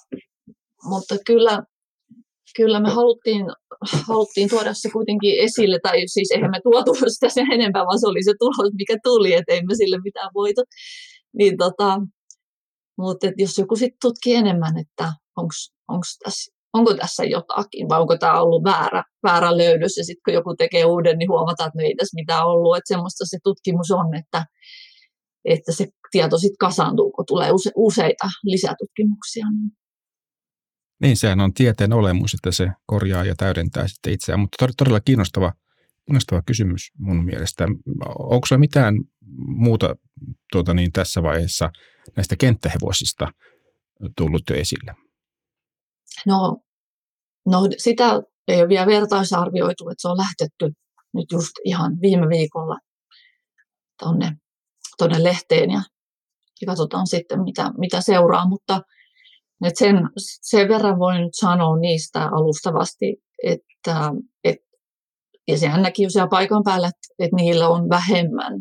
mutta 0.83 1.15
kyllä, 1.25 1.63
kyllä 2.55 2.79
me 2.79 2.89
haluttiin, 2.89 3.45
haluttiin 4.07 4.49
tuoda 4.49 4.73
se 4.73 4.89
kuitenkin 4.89 5.39
esille, 5.39 5.79
tai 5.83 6.03
siis 6.07 6.31
eihän 6.31 6.51
me 6.51 6.59
tuotu 6.63 6.93
sitä 7.07 7.29
sen 7.29 7.51
enempää, 7.51 7.85
vaan 7.85 7.99
se 7.99 8.07
oli 8.07 8.23
se 8.23 8.33
tulos, 8.39 8.73
mikä 8.77 8.97
tuli, 9.03 9.33
että 9.33 9.53
ei 9.53 9.61
me 9.63 9.75
sille 9.75 9.97
mitään 10.03 10.29
voitu. 10.33 10.61
Niin 11.37 11.57
tota, 11.57 11.99
mutta 12.97 13.27
jos 13.37 13.57
joku 13.57 13.75
sitten 13.75 13.97
tutkii 14.01 14.35
enemmän, 14.35 14.77
että 14.77 15.13
onko 15.37 15.53
tässä 16.23 16.59
onko 16.73 16.93
tässä 16.93 17.23
jotakin 17.23 17.89
vai 17.89 18.01
onko 18.01 18.17
tämä 18.17 18.41
ollut 18.41 18.63
väärä, 18.63 19.03
väärä 19.23 19.57
löydös 19.57 19.97
ja 19.97 20.03
sitten 20.03 20.21
kun 20.25 20.33
joku 20.33 20.55
tekee 20.57 20.85
uuden, 20.85 21.17
niin 21.17 21.29
huomataan, 21.29 21.67
että 21.67 21.79
no 21.79 21.83
ei 21.83 21.95
tässä 21.95 22.15
mitään 22.15 22.45
ollut. 22.45 22.77
Että 22.77 22.87
semmoista 22.87 23.25
se 23.25 23.37
tutkimus 23.43 23.91
on, 23.91 24.15
että, 24.15 24.45
että 25.45 25.71
se 25.71 25.87
tieto 26.11 26.37
sitten 26.37 26.57
kasaantuu, 26.59 27.11
kun 27.11 27.25
tulee 27.27 27.51
use, 27.51 27.71
useita 27.75 28.27
lisätutkimuksia. 28.43 29.45
Niin. 29.45 29.78
Niin, 31.01 31.41
on 31.43 31.53
tieteen 31.53 31.93
olemus, 31.93 32.33
että 32.33 32.51
se 32.51 32.69
korjaa 32.85 33.23
ja 33.23 33.35
täydentää 33.35 33.87
sitten 33.87 34.13
itseään, 34.13 34.39
mutta 34.39 34.67
todella 34.77 34.99
kiinnostava, 34.99 35.53
kiinnostava 36.05 36.41
kysymys 36.41 36.91
mun 36.97 37.25
mielestä. 37.25 37.65
Onko 38.19 38.47
se 38.47 38.57
mitään 38.57 38.95
muuta 39.37 39.95
tuota 40.51 40.73
niin, 40.73 40.91
tässä 40.91 41.23
vaiheessa 41.23 41.69
näistä 42.15 42.35
kenttähevosista 42.35 43.27
tullut 44.17 44.43
jo 44.49 44.55
esille? 44.55 44.95
No, 46.25 46.57
no 47.45 47.61
sitä 47.77 48.21
ei 48.47 48.61
ole 48.61 48.69
vielä 48.69 48.85
vertaisarvioitu, 48.85 49.89
että 49.89 50.01
se 50.01 50.07
on 50.07 50.17
lähtetty 50.17 50.71
nyt 51.13 51.31
just 51.31 51.51
ihan 51.65 52.01
viime 52.01 52.29
viikolla 52.29 52.77
tuonne 54.97 55.23
lehteen 55.23 55.71
ja, 55.71 55.81
ja 56.61 56.65
katsotaan 56.65 57.07
sitten, 57.07 57.43
mitä, 57.43 57.71
mitä 57.77 58.01
seuraa. 58.01 58.47
Mutta 58.47 58.81
et 59.65 59.77
sen, 59.77 59.95
sen 60.17 60.69
verran 60.69 60.99
voin 60.99 61.21
nyt 61.21 61.33
sanoa 61.33 61.77
niistä 61.77 62.29
alustavasti, 62.31 63.15
että 63.43 64.11
et, 64.43 64.57
ja 65.47 65.57
sehän 65.57 65.81
näki 65.81 66.09
siellä 66.09 66.27
paikan 66.27 66.63
päällä, 66.63 66.87
että, 66.87 67.25
että 67.25 67.35
niillä 67.35 67.69
on 67.69 67.89
vähemmän 67.89 68.53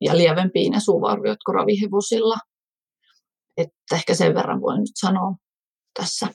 ja 0.00 0.16
lievempiä 0.16 0.70
ne 0.70 0.80
suuvauriot 0.80 1.38
kuin 1.46 1.54
ravihevosilla. 1.54 2.36
Että 3.56 3.94
ehkä 3.94 4.14
sen 4.14 4.34
verran 4.34 4.60
voin 4.60 4.80
nyt 4.80 4.96
sanoa 5.00 5.34
tässä 5.98 6.28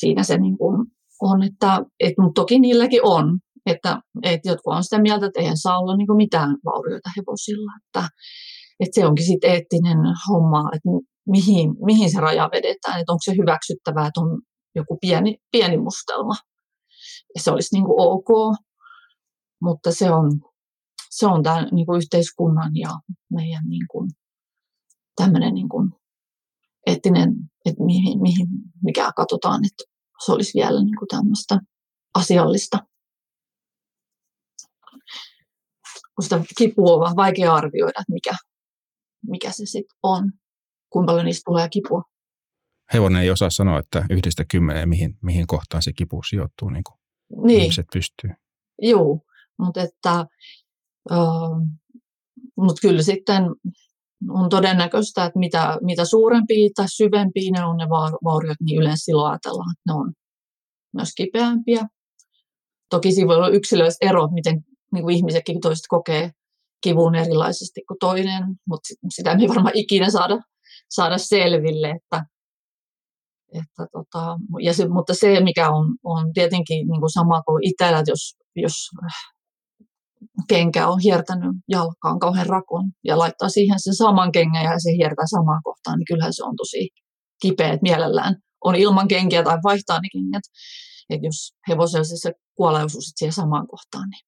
siinä 0.00 0.22
se 0.22 0.38
niin 0.38 0.58
kuin 0.58 0.86
on, 1.20 1.42
että, 1.42 1.82
että 2.00 2.22
mutta 2.22 2.40
toki 2.40 2.58
niilläkin 2.58 3.00
on, 3.04 3.38
että, 3.66 4.00
että 4.22 4.48
jotkut 4.48 4.74
on 4.74 4.84
sitä 4.84 5.00
mieltä, 5.00 5.26
että 5.26 5.40
eihän 5.40 5.56
saa 5.56 5.78
olla 5.78 5.96
niin 5.96 6.16
mitään 6.16 6.56
vaurioita 6.64 7.10
hevosilla, 7.16 7.72
että, 7.78 8.08
että 8.80 8.94
se 8.94 9.06
onkin 9.06 9.26
sitten 9.26 9.50
eettinen 9.50 9.98
homma, 10.28 10.70
että 10.74 10.88
mihin, 11.28 11.76
mihin 11.84 12.12
se 12.12 12.20
raja 12.20 12.48
vedetään, 12.52 13.00
että 13.00 13.12
onko 13.12 13.20
se 13.24 13.32
hyväksyttävää, 13.32 14.06
että 14.06 14.20
on 14.20 14.42
joku 14.74 14.98
pieni, 15.00 15.38
pieni 15.52 15.76
mustelma. 15.76 16.34
Ja 17.34 17.40
se 17.40 17.50
olisi 17.50 17.74
niin 17.74 17.84
kuin 17.84 18.00
ok, 18.00 18.56
mutta 19.62 19.92
se 19.92 20.10
on, 20.10 20.40
se 21.10 21.26
on 21.26 21.42
tämän 21.42 21.68
niin 21.72 21.86
kuin 21.86 21.98
yhteiskunnan 21.98 22.76
ja 22.76 22.90
meidän 23.32 23.64
niin 23.68 23.86
kuin, 23.90 24.10
tämmöinen 25.16 25.54
niin 25.54 25.68
kuin 25.68 25.90
eettinen, 26.86 27.34
että 27.64 27.84
mihin, 27.84 28.20
mihin, 28.22 28.46
mikä 28.82 29.12
katsotaan, 29.16 29.64
että 29.64 29.84
se 30.24 30.32
olisi 30.32 30.58
vielä 30.58 30.84
niin 30.84 30.96
kuin 30.98 31.08
tämmöistä 31.08 31.60
asiallista. 32.14 32.78
Kun 36.14 36.22
sitä 36.22 36.40
kipua 36.58 37.08
on 37.08 37.16
vaikea 37.16 37.54
arvioida, 37.54 38.00
että 38.00 38.12
mikä, 38.12 38.36
mikä 39.26 39.52
se 39.52 39.66
sitten 39.66 39.96
on, 40.02 40.32
kuinka 40.90 41.12
paljon 41.12 41.26
niistä 41.26 41.42
tulee 41.50 41.68
kipua. 41.68 42.02
Hevonen 42.92 43.22
ei 43.22 43.30
osaa 43.30 43.50
sanoa, 43.50 43.78
että 43.78 44.04
yhdestä 44.10 44.44
kymmeneen, 44.50 44.88
mihin, 44.88 45.18
mihin 45.22 45.46
kohtaan 45.46 45.82
se 45.82 45.92
kipu 45.92 46.22
sijoittuu, 46.22 46.70
niin 46.70 46.84
kuin 46.84 47.00
niin. 47.46 47.60
ihmiset 47.60 47.86
pystyy. 47.92 48.30
Joo, 48.82 49.20
mutta 49.58 49.80
että, 49.82 50.26
mut 52.56 52.80
kyllä 52.80 53.02
sitten 53.02 53.42
on 54.28 54.48
todennäköistä, 54.48 55.24
että 55.24 55.38
mitä, 55.38 55.78
mitä 55.80 56.04
suurempia 56.04 56.70
tai 56.74 56.86
syvempiä 56.88 57.50
ne 57.52 57.64
on 57.64 57.76
ne 57.76 57.88
vauriot, 58.24 58.60
niin 58.60 58.80
yleensä 58.80 59.04
silloin 59.04 59.30
ajatellaan, 59.30 59.72
että 59.72 59.92
ne 59.92 59.94
on 59.94 60.12
myös 60.94 61.14
kipeämpiä. 61.16 61.88
Toki 62.90 63.12
siinä 63.12 63.28
voi 63.28 63.36
olla 63.36 63.48
yksilöiset 63.48 63.98
erot, 64.00 64.30
miten 64.30 64.64
niin 64.92 65.02
kuin 65.02 65.16
ihmisetkin 65.16 65.60
toiset 65.60 65.84
kokee 65.88 66.30
kivun 66.82 67.14
erilaisesti 67.14 67.80
kuin 67.88 67.98
toinen, 68.00 68.42
mutta 68.68 68.88
sitä 69.14 69.36
me 69.36 69.42
ei 69.42 69.48
varmaan 69.48 69.76
ikinä 69.76 70.10
saada, 70.10 70.38
saada 70.90 71.18
selville. 71.18 71.90
Että, 71.90 72.24
että 73.54 73.86
tota, 73.92 74.36
ja 74.60 74.74
se, 74.74 74.88
mutta 74.88 75.14
se, 75.14 75.40
mikä 75.40 75.70
on, 75.70 75.96
on 76.04 76.32
tietenkin 76.32 76.88
niin 76.88 77.00
kuin 77.00 77.12
sama 77.12 77.42
kuin 77.42 77.68
itsellä, 77.68 78.02
jos, 78.06 78.36
jos 78.56 78.74
kenkä 80.48 80.88
on 80.88 81.00
hiertänyt 81.00 81.56
jalkaan 81.68 82.18
kauhean 82.18 82.46
rakon 82.46 82.90
ja 83.04 83.18
laittaa 83.18 83.48
siihen 83.48 83.80
sen 83.80 83.94
saman 83.94 84.32
kengän 84.32 84.64
ja 84.64 84.78
se 84.78 84.90
hiertää 84.96 85.26
samaan 85.30 85.60
kohtaan, 85.64 85.98
niin 85.98 86.06
kyllähän 86.06 86.34
se 86.34 86.44
on 86.44 86.56
tosi 86.56 86.88
kipeä, 87.42 87.72
että 87.72 87.82
mielellään 87.82 88.36
on 88.64 88.74
ilman 88.74 89.08
kenkiä 89.08 89.42
tai 89.42 89.58
vaihtaa 89.62 90.00
ne 90.00 90.08
kengät. 90.12 90.42
Että 91.10 91.26
jos 91.26 91.54
hevosella 91.68 92.04
se 92.04 92.32
kuolee 92.54 92.84
osuu 92.84 93.00
siihen 93.00 93.32
samaan 93.32 93.66
kohtaan, 93.66 94.08
niin 94.10 94.24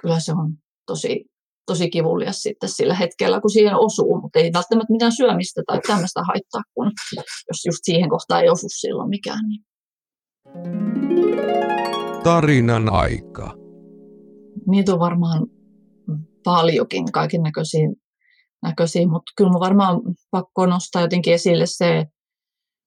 kyllä 0.00 0.20
se 0.20 0.32
on 0.32 0.54
tosi, 0.86 1.24
tosi 1.70 1.90
kivulias 1.90 2.42
sitten 2.42 2.68
sillä 2.68 2.94
hetkellä, 2.94 3.40
kun 3.40 3.50
siihen 3.50 3.74
osuu, 3.76 4.20
mutta 4.20 4.38
ei 4.38 4.52
välttämättä 4.52 4.92
mitään 4.92 5.12
syömistä 5.16 5.62
tai 5.66 5.80
tämmöistä 5.86 6.20
haittaa, 6.28 6.62
kun 6.74 6.92
jos 7.48 7.64
just 7.66 7.78
siihen 7.82 8.10
kohtaan 8.10 8.42
ei 8.42 8.48
osu 8.48 8.66
silloin 8.68 9.08
mikään. 9.08 9.44
Niin. 9.48 9.64
Tarinan 12.24 12.92
aika 12.92 13.60
niitä 14.66 14.92
on 14.92 14.98
varmaan 14.98 15.46
paljonkin 16.44 17.12
kaiken 17.12 17.42
näköisiä, 17.42 17.88
näköisiä 18.62 19.06
mutta 19.06 19.32
kyllä 19.36 19.50
varmaan 19.50 20.00
pakko 20.30 20.66
nostaa 20.66 21.02
jotenkin 21.02 21.34
esille 21.34 21.66
se, 21.66 22.06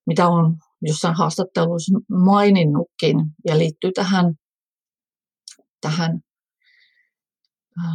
mitä 0.08 0.28
on 0.28 0.58
jossain 0.82 1.16
haastatteluissa 1.16 2.00
maininnutkin 2.10 3.18
ja 3.48 3.58
liittyy 3.58 3.92
tähän, 3.92 4.34
tähän 5.82 6.20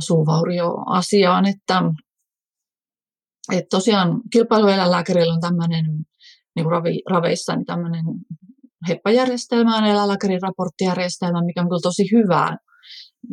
suuvaurioasiaan, 0.07 1.47
että, 1.47 1.83
että 3.53 3.69
tosiaan 3.71 4.21
kilpailueläinlääkärillä 4.33 5.35
on 5.35 5.41
tämmöinen 5.41 5.85
niin 6.57 6.65
kuin 6.65 6.73
ravi, 6.73 7.03
raveissa 7.11 7.57
niin 7.57 7.67
tämmöinen 7.67 8.05
HEPPA-järjestelmä 8.89 9.77
on 9.77 9.85
eläinlääkärin 9.85 10.43
raporttijärjestelmä, 10.43 11.45
mikä 11.45 11.61
on 11.61 11.69
kyllä 11.69 11.81
tosi 11.83 12.05
hyvää. 12.13 12.57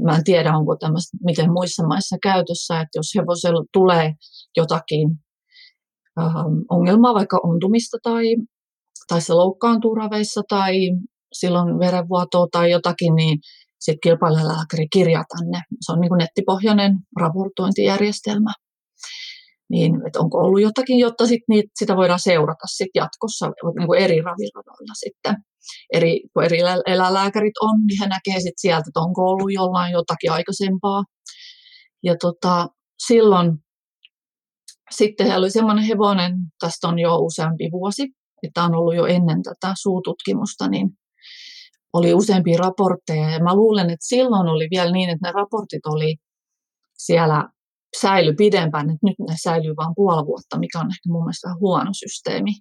Mä 0.03 0.15
en 0.15 0.23
tiedä, 0.23 0.58
onko 0.58 0.75
tämmöistä 0.75 1.17
miten 1.23 1.51
muissa 1.51 1.88
maissa 1.88 2.17
käytössä, 2.23 2.79
että 2.79 2.99
jos 2.99 3.15
hevosella 3.15 3.65
tulee 3.73 4.13
jotakin 4.58 5.10
ähm, 6.19 6.55
ongelmaa, 6.69 7.13
vaikka 7.13 7.39
ontumista 7.43 7.97
tai, 8.03 8.36
tai 9.08 9.21
se 9.21 9.34
loukkaantuu 9.34 9.95
raveissa 9.95 10.41
tai 10.49 10.75
silloin 11.34 11.79
verenvuotoa 11.79 12.47
tai 12.51 12.71
jotakin, 12.71 13.15
niin 13.15 13.39
sitten 13.79 13.99
kilpailulääkäri 14.03 14.88
kirjaa 14.93 15.23
tänne. 15.38 15.61
Se 15.81 15.91
on 15.91 15.99
niin 16.01 16.09
kuin 16.09 16.19
nettipohjainen 16.19 16.93
raportointijärjestelmä. 17.19 18.53
Niin, 19.69 20.07
että 20.07 20.19
onko 20.19 20.38
ollut 20.38 20.61
jotakin, 20.61 20.99
jotta 20.99 21.27
sit 21.27 21.41
niitä, 21.49 21.69
sitä 21.75 21.95
voidaan 21.95 22.19
seurata 22.19 22.67
sit 22.67 22.89
jatkossa 22.95 23.45
niin 23.79 23.88
kuin 23.88 23.99
eri 23.99 24.21
raviradoilla 24.21 24.93
sitten. 24.93 25.35
Eri, 25.93 26.21
kun 26.33 26.43
eri 26.43 26.59
eläinlääkärit 26.85 27.57
on, 27.61 27.85
niin 27.88 27.99
he 28.01 28.07
näkee 28.07 28.39
sit 28.39 28.53
sieltä, 28.57 28.83
että 28.88 28.99
onko 28.99 29.21
ollut 29.21 29.53
jollain 29.53 29.91
jotakin 29.91 30.31
aikaisempaa. 30.31 31.03
Ja 32.03 32.15
tota, 32.21 32.67
silloin 33.07 33.51
sitten 34.91 35.38
oli 35.38 35.51
semmoinen 35.51 35.83
hevonen, 35.83 36.33
tästä 36.59 36.88
on 36.88 36.99
jo 36.99 37.15
useampi 37.15 37.69
vuosi, 37.71 38.03
että 38.43 38.63
on 38.63 38.75
ollut 38.75 38.95
jo 38.95 39.05
ennen 39.05 39.43
tätä 39.43 39.73
suututkimusta, 39.81 40.67
niin 40.67 40.89
oli 41.97 42.13
useampia 42.13 42.58
raportteja. 42.58 43.29
Ja 43.29 43.43
mä 43.43 43.55
luulen, 43.55 43.89
että 43.89 44.08
silloin 44.08 44.47
oli 44.47 44.67
vielä 44.71 44.91
niin, 44.91 45.10
että 45.10 45.27
ne 45.27 45.31
raportit 45.31 45.86
oli 45.86 46.15
siellä 46.97 47.49
säily 48.01 48.34
pidempään, 48.34 48.89
että 48.89 49.08
nyt 49.08 49.15
ne 49.19 49.36
säilyy 49.43 49.75
vain 49.75 49.93
puoli 49.95 50.25
vuotta, 50.25 50.60
mikä 50.60 50.79
on 50.79 50.86
ehkä 50.86 51.10
mun 51.10 51.23
mielestä 51.23 51.55
huono 51.60 51.91
systeemi. 51.93 52.51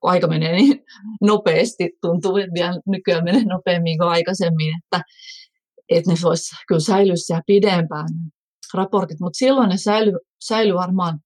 Kun 0.00 0.10
aika 0.10 0.26
menee 0.26 0.52
niin 0.52 0.84
nopeasti, 1.30 1.90
tuntuu, 2.00 2.36
että 2.36 2.54
vielä 2.54 2.80
nykyään 2.86 3.24
menee 3.24 3.44
nopeammin 3.44 3.98
kuin 3.98 4.08
aikaisemmin, 4.08 4.74
että, 4.78 5.04
että 5.88 6.10
ne 6.10 6.16
voisi 6.22 6.54
kyllä 6.68 6.80
säilyä 6.80 7.16
siellä 7.16 7.42
pidempään 7.46 8.08
raportit, 8.74 9.20
mutta 9.20 9.38
silloin 9.38 9.68
ne 9.68 9.76
säily, 9.76 10.12
säily 10.44 10.74
varmaan 10.74 11.18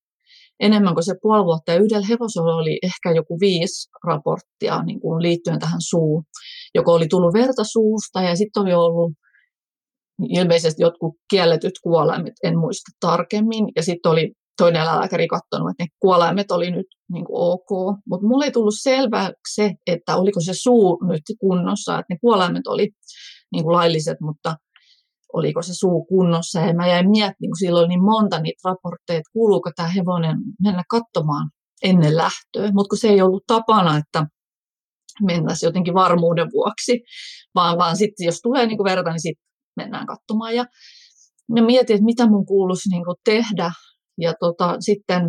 enemmän 0.61 0.95
kuin 0.95 1.05
se 1.05 1.15
puoli 1.23 1.45
vuotta. 1.45 1.73
Ja 1.73 1.79
yhdellä 1.79 2.07
hevosella 2.07 2.55
oli 2.55 2.79
ehkä 2.83 3.11
joku 3.11 3.41
viisi 3.41 3.89
raporttia 4.05 4.83
niin 4.83 5.01
kuin 5.01 5.23
liittyen 5.23 5.59
tähän 5.59 5.81
suuhun. 5.81 6.25
Joko 6.77 6.93
oli 6.93 7.09
tullut 7.09 7.35
verta 7.35 7.65
suusta 7.65 8.23
ja 8.23 8.37
sitten 8.37 8.63
oli 8.63 8.75
ollut 8.75 9.13
ilmeisesti 10.29 10.83
jotkut 10.83 11.15
kielletyt 11.31 11.75
kuolaimet, 11.83 12.35
en 12.43 12.59
muista 12.59 12.91
tarkemmin. 13.01 13.65
Ja 13.77 13.83
sitten 13.83 14.13
oli 14.13 14.33
toinen 14.57 14.83
eläinlääkäri 14.83 15.27
katsonut, 15.27 15.71
että 15.71 15.85
ne 15.85 15.89
kuolaimet 16.01 16.51
oli 16.51 16.71
nyt 16.71 16.87
niin 17.13 17.25
kuin 17.25 17.37
ok. 17.37 17.99
Mutta 18.09 18.27
mulle 18.27 18.45
ei 18.45 18.51
tullut 18.51 18.75
selväksi 18.83 19.55
se, 19.55 19.73
että 19.87 20.17
oliko 20.17 20.41
se 20.41 20.53
suu 20.55 21.05
nyt 21.05 21.23
kunnossa, 21.41 21.99
että 21.99 22.15
ne 22.15 22.19
kuolaimet 22.21 22.67
oli 22.67 22.91
niin 23.53 23.65
kuin 23.65 23.77
lailliset, 23.77 24.21
mutta 24.21 24.57
oliko 25.33 25.63
se 25.63 25.75
suu 25.75 26.05
kunnossa. 26.05 26.61
Ja 26.61 26.75
mä 26.75 26.89
jäin 26.89 27.11
miettimään, 27.11 27.51
kun 27.51 27.59
silloin 27.59 27.89
niin 27.89 28.03
monta 28.03 28.41
niitä 28.41 28.69
raportteja, 28.69 29.19
että 29.19 29.33
kuuluuko 29.33 29.71
tämä 29.77 29.89
hevonen 29.89 30.37
mennä 30.63 30.83
katsomaan 30.91 31.51
ennen 31.83 32.17
lähtöä. 32.17 32.71
Mutta 32.73 32.89
kun 32.89 32.99
se 32.99 33.09
ei 33.09 33.23
ollut 33.23 33.45
tapana, 33.47 33.97
että 33.97 34.27
mentäisiin 35.25 35.69
jotenkin 35.69 35.95
varmuuden 35.95 36.49
vuoksi, 36.53 37.01
vaan, 37.55 37.79
vaan 37.79 37.97
sitten 37.97 38.25
jos 38.25 38.41
tulee 38.41 38.67
niin 38.67 38.77
kuin 38.77 38.91
verta, 38.91 39.11
niin 39.11 39.21
sitten 39.21 39.47
mennään 39.77 40.07
katsomaan. 40.07 40.55
Ja 40.55 40.65
mä 41.53 41.67
mietin, 41.67 41.95
että 41.95 42.05
mitä 42.05 42.27
mun 42.27 42.47
kuuluisi 42.47 42.89
niin 42.89 43.05
kuin 43.05 43.17
tehdä. 43.25 43.71
Ja 44.21 44.35
tota, 44.41 44.77
sitten 44.81 45.23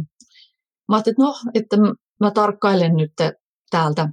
mä 0.89 0.95
ajattelin, 0.95 1.13
että 1.13 1.23
no, 1.23 1.35
että 1.53 1.77
mä 2.19 2.31
tarkkailen 2.31 2.95
nyt 2.95 3.11
täältä, 3.69 4.09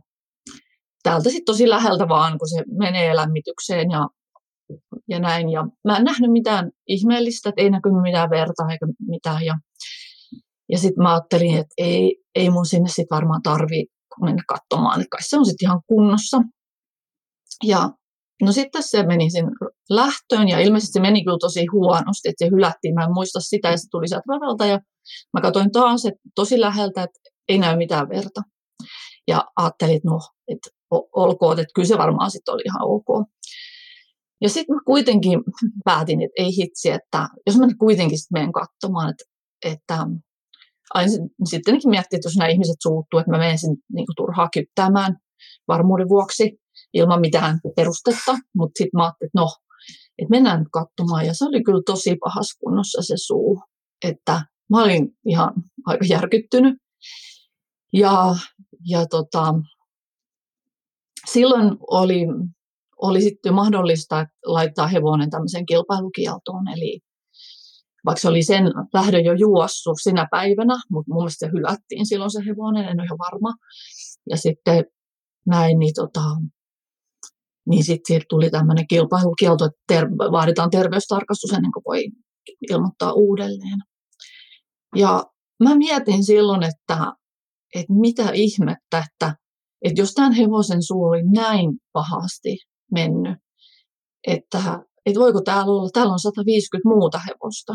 täältä 1.02 1.30
sitten 1.30 1.44
tosi 1.44 1.68
läheltä 1.68 2.08
vaan, 2.08 2.38
kun 2.38 2.48
se 2.48 2.62
menee 2.78 3.16
lämmitykseen 3.16 3.90
ja, 3.90 4.08
ja 5.08 5.20
näin. 5.20 5.50
Ja 5.50 5.66
mä 5.84 5.96
en 5.96 6.04
nähnyt 6.04 6.32
mitään 6.32 6.70
ihmeellistä, 6.88 7.48
että 7.48 7.62
ei 7.62 7.70
näkynyt 7.70 8.02
mitään 8.02 8.30
verta 8.30 8.62
eikä 8.70 8.86
mitään. 9.06 9.44
Ja, 9.44 9.54
ja 10.72 10.78
sitten 10.78 11.02
mä 11.02 11.12
ajattelin, 11.12 11.54
että 11.54 11.74
ei, 11.78 12.16
ei 12.34 12.50
mun 12.50 12.66
sinne 12.66 12.88
sitten 12.88 13.16
varmaan 13.16 13.42
tarvii 13.42 13.86
mennä 14.22 14.42
katsomaan, 14.48 15.00
että 15.00 15.10
kai 15.10 15.22
se 15.22 15.38
on 15.38 15.46
sitten 15.46 15.66
ihan 15.66 15.80
kunnossa. 15.86 16.40
Ja 17.64 17.90
No 18.42 18.52
sitten 18.52 18.82
se 18.82 19.06
meni 19.06 19.30
sen 19.30 19.44
lähtöön 19.90 20.48
ja 20.48 20.60
ilmeisesti 20.60 20.92
se 20.92 21.00
meni 21.00 21.24
kyllä 21.24 21.38
tosi 21.40 21.66
huonosti, 21.72 22.28
että 22.28 22.44
se 22.44 22.50
hylättiin. 22.50 22.94
Mä 22.94 23.04
en 23.04 23.12
muista 23.12 23.40
sitä 23.40 23.70
ja 23.70 23.76
se 23.76 23.88
tuli 23.90 24.08
sieltä 24.08 24.24
radalta 24.28 24.66
ja 24.66 24.80
mä 25.32 25.40
katsoin 25.40 25.72
taas 25.72 26.04
että 26.06 26.20
tosi 26.34 26.60
läheltä, 26.60 27.02
että 27.02 27.20
ei 27.48 27.58
näy 27.58 27.76
mitään 27.76 28.08
verta. 28.08 28.42
Ja 29.28 29.44
ajattelin, 29.56 29.96
että 29.96 30.08
no, 30.08 30.18
että 30.48 30.70
olkoon, 31.12 31.58
että 31.58 31.72
kyllä 31.74 31.88
se 31.88 31.98
varmaan 31.98 32.30
sitten 32.30 32.54
oli 32.54 32.62
ihan 32.66 32.82
ok. 32.82 33.26
Ja 34.40 34.48
sitten 34.48 34.76
mä 34.76 34.80
kuitenkin 34.86 35.40
päätin, 35.84 36.22
että 36.22 36.42
ei 36.42 36.56
hitsi, 36.56 36.90
että 36.90 37.28
jos 37.46 37.58
mä 37.58 37.66
nyt 37.66 37.78
kuitenkin 37.78 38.18
sitten 38.18 38.40
menen 38.40 38.52
katsomaan, 38.52 39.10
että, 39.10 39.24
että 39.64 40.06
aina 40.94 41.12
sittenkin 41.44 41.90
miettii, 41.90 42.16
että 42.16 42.26
jos 42.26 42.36
nämä 42.36 42.48
ihmiset 42.48 42.76
suuttuu, 42.82 43.20
että 43.20 43.30
mä 43.30 43.38
menen 43.38 43.58
sinne 43.58 43.76
niin 43.92 44.06
turhaa 44.16 44.48
kyttämään 44.54 45.16
varmuuden 45.68 46.08
vuoksi, 46.08 46.58
ilman 46.94 47.20
mitään 47.20 47.60
perustetta, 47.76 48.32
mutta 48.56 48.78
sitten 48.78 48.98
mä 48.98 49.04
ajattelin, 49.04 49.28
että 49.28 49.40
no, 49.40 49.48
että 50.18 50.30
mennään 50.30 50.58
nyt 50.58 50.68
katsomaan. 50.72 51.26
Ja 51.26 51.34
se 51.34 51.44
oli 51.44 51.62
kyllä 51.62 51.82
tosi 51.86 52.16
pahassa 52.24 52.58
kunnossa 52.60 53.02
se 53.02 53.14
suu, 53.16 53.62
että 54.04 54.42
mä 54.70 54.82
olin 54.82 55.08
ihan 55.26 55.52
aika 55.86 56.04
järkyttynyt. 56.08 56.74
Ja, 57.92 58.36
ja 58.88 59.06
tota, 59.06 59.54
silloin 61.30 61.76
oli, 61.80 62.26
oli 63.02 63.20
sitten 63.22 63.54
mahdollista 63.54 64.26
laittaa 64.46 64.86
hevonen 64.86 65.30
tämmöiseen 65.30 65.66
kilpailukieltoon, 65.66 66.68
eli 66.68 67.00
vaikka 68.06 68.20
se 68.20 68.28
oli 68.28 68.42
sen 68.42 68.64
lähdön 68.94 69.24
jo 69.24 69.32
juossut 69.32 69.96
sinä 70.02 70.28
päivänä, 70.30 70.74
mutta 70.90 71.12
mun 71.12 71.22
mielestä 71.22 71.46
se 71.46 71.52
hylättiin 71.52 72.06
silloin 72.06 72.30
se 72.30 72.40
hevonen, 72.46 72.84
en 72.84 73.00
ole 73.00 73.04
ihan 73.04 73.18
varma. 73.18 73.54
Ja 74.30 74.36
sitten 74.36 74.84
näin, 75.46 75.78
niin 75.78 75.94
tota, 75.94 76.20
niin 77.68 77.84
sitten 77.84 78.22
tuli 78.28 78.50
tämmöinen 78.50 78.86
kilpailukielto, 78.86 79.64
että 79.64 79.78
ter- 79.88 80.10
vaaditaan 80.10 80.70
terveystarkastus 80.70 81.52
ennen 81.52 81.72
kuin 81.72 81.84
voi 81.86 82.04
ilmoittaa 82.70 83.12
uudelleen. 83.12 83.78
Ja 84.96 85.24
mä 85.62 85.74
mietin 85.74 86.24
silloin, 86.24 86.62
että, 86.62 87.12
että 87.74 87.92
mitä 87.92 88.30
ihmettä, 88.32 89.04
että, 89.10 89.36
että 89.82 90.00
jos 90.00 90.12
tämän 90.14 90.32
hevosen 90.32 90.82
suu 90.82 91.04
oli 91.04 91.22
näin 91.22 91.70
pahasti 91.92 92.56
mennyt, 92.92 93.38
että, 94.26 94.80
että 95.06 95.20
voiko 95.20 95.40
täällä 95.40 95.72
olla, 95.72 95.90
täällä 95.92 96.12
on 96.12 96.18
150 96.18 96.88
muuta 96.88 97.18
hevosta. 97.18 97.72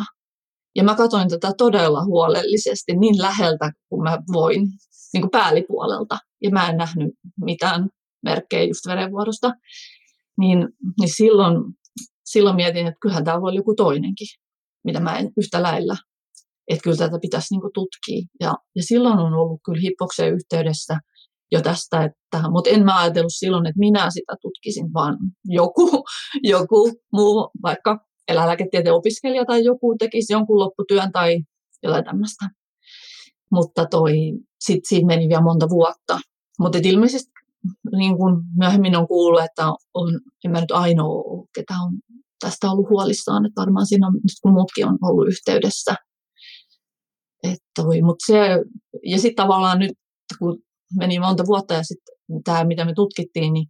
Ja 0.76 0.84
mä 0.84 0.96
katsoin 0.96 1.30
tätä 1.30 1.52
todella 1.58 2.06
huolellisesti 2.06 2.96
niin 2.98 3.22
läheltä 3.22 3.72
kuin 3.90 4.04
mä 4.04 4.18
voin, 4.34 4.62
niin 5.14 5.22
kuin 5.22 5.32
päällipuolelta. 5.32 6.18
Ja 6.44 6.50
mä 6.52 6.70
en 6.70 6.78
nähnyt 6.78 7.14
mitään 7.46 7.90
merkkejä 8.24 8.64
just 8.64 8.88
verenvuodosta, 8.88 9.52
niin, 10.38 10.68
niin 11.00 11.16
silloin, 11.16 11.56
silloin 12.26 12.56
mietin, 12.56 12.88
että 12.88 12.98
kyllähän 13.02 13.24
tämä 13.24 13.42
voi 13.42 13.56
joku 13.56 13.76
toinenkin, 13.76 14.28
mitä 14.84 15.00
mä 15.00 15.18
en 15.18 15.32
yhtä 15.38 15.64
lailla. 15.64 15.96
Että 16.68 16.84
kyllä 16.84 16.98
tätä 16.98 17.20
pitäisi 17.22 17.48
niin 17.54 17.72
tutkia. 17.74 18.28
Ja, 18.40 18.54
ja 18.76 18.84
silloin 18.84 19.20
on 19.20 19.34
ollut 19.34 19.60
kyllä 19.66 19.82
hippokseen 19.82 20.34
yhteydessä 20.34 21.00
jo 21.52 21.62
tästä, 21.62 22.04
että, 22.04 22.50
mutta 22.50 22.70
en 22.70 22.86
mä 22.86 23.00
ajatellut 23.00 23.34
silloin, 23.36 23.66
että 23.66 23.80
minä 23.80 24.10
sitä 24.10 24.36
tutkisin, 24.42 24.94
vaan 24.94 25.18
joku, 25.46 26.04
joku 26.44 26.92
muu, 27.14 27.50
vaikka 27.64 28.09
eläinlääketieteen 28.30 28.96
opiskelija 28.96 29.46
tai 29.46 29.63
joku 29.63 29.96
tekisi 30.00 30.34
jonkun 30.34 30.60
lopputyön 30.60 31.12
tai 31.12 31.39
jotain 31.84 32.06
tämmöistä. 32.06 32.50
Mutta 33.52 33.86
toi, 33.86 34.13
sit 34.60 34.80
siitä 34.88 35.06
meni 35.06 35.30
vielä 35.30 35.42
monta 35.42 35.70
vuotta. 35.70 36.20
Mutta 36.60 36.80
ilmeisesti 36.84 37.32
niin 37.92 38.18
kuin 38.18 38.36
myöhemmin 38.58 38.96
on 38.96 39.08
kuullut, 39.08 39.44
että 39.44 39.68
on, 39.94 40.20
en 40.46 40.52
mä 40.52 40.62
nyt 40.62 40.72
ainoa 40.72 41.46
ketä 41.56 41.74
on 41.74 41.94
tästä 42.39 42.72
ollut 42.72 42.89
huolissaan, 42.89 43.46
että 43.46 43.62
varmaan 43.62 43.88
siinä 43.88 44.08
on, 44.08 44.13
kun 44.42 44.54
muutkin 44.54 44.88
on 44.88 44.98
ollut 45.02 45.28
yhteydessä. 45.28 45.96
Että 47.44 47.65
toi, 47.76 48.02
mut 48.02 48.18
se, 48.26 48.39
ja 49.06 49.20
sitten 49.20 49.44
tavallaan 49.44 49.80
nyt, 49.80 49.92
kun 50.39 50.60
meni 50.98 51.20
monta 51.20 51.46
vuotta 51.46 51.74
ja 51.74 51.84
sitten 51.84 52.15
tämä, 52.44 52.63
mitä 52.63 52.86
me 52.86 52.94
tutkittiin, 52.94 53.54
niin 53.54 53.68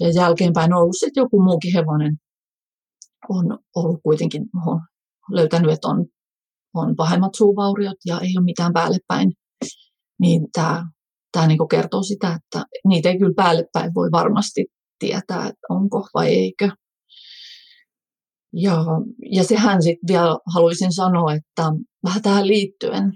ja 0.00 0.10
jälkeenpäin 0.10 0.72
on 0.72 0.80
ollut 0.80 0.96
sitten 0.98 1.20
joku 1.20 1.42
muukin 1.42 1.72
hevonen, 1.74 2.16
on 3.28 3.58
ollut 3.76 4.00
kuitenkin, 4.02 4.42
on 4.66 4.80
löytänyt, 5.30 5.72
että 5.72 5.88
on, 5.88 6.06
on 6.74 6.96
pahemmat 6.96 7.34
suuvauriot 7.34 7.96
ja 8.06 8.20
ei 8.20 8.38
ole 8.38 8.44
mitään 8.44 8.72
päälle 8.72 8.98
päin. 9.08 9.32
Niin 10.20 10.46
tämä 10.52 10.84
tämä 11.32 11.46
niin 11.46 11.68
kertoo 11.70 12.02
sitä, 12.02 12.38
että 12.44 12.66
niitä 12.88 13.08
ei 13.08 13.18
kyllä 13.18 13.34
päälle 13.36 13.64
päin 13.72 13.94
voi 13.94 14.10
varmasti 14.12 14.66
tietää, 14.98 15.48
että 15.48 15.66
onko 15.68 16.08
vai 16.14 16.28
eikö. 16.28 16.68
Ja, 18.52 18.84
ja 19.32 19.44
sehän 19.44 19.82
sitten 19.82 20.08
vielä 20.08 20.38
haluaisin 20.54 20.92
sanoa, 20.92 21.34
että 21.34 21.62
vähän 22.04 22.22
tähän 22.22 22.46
liittyen, 22.46 23.12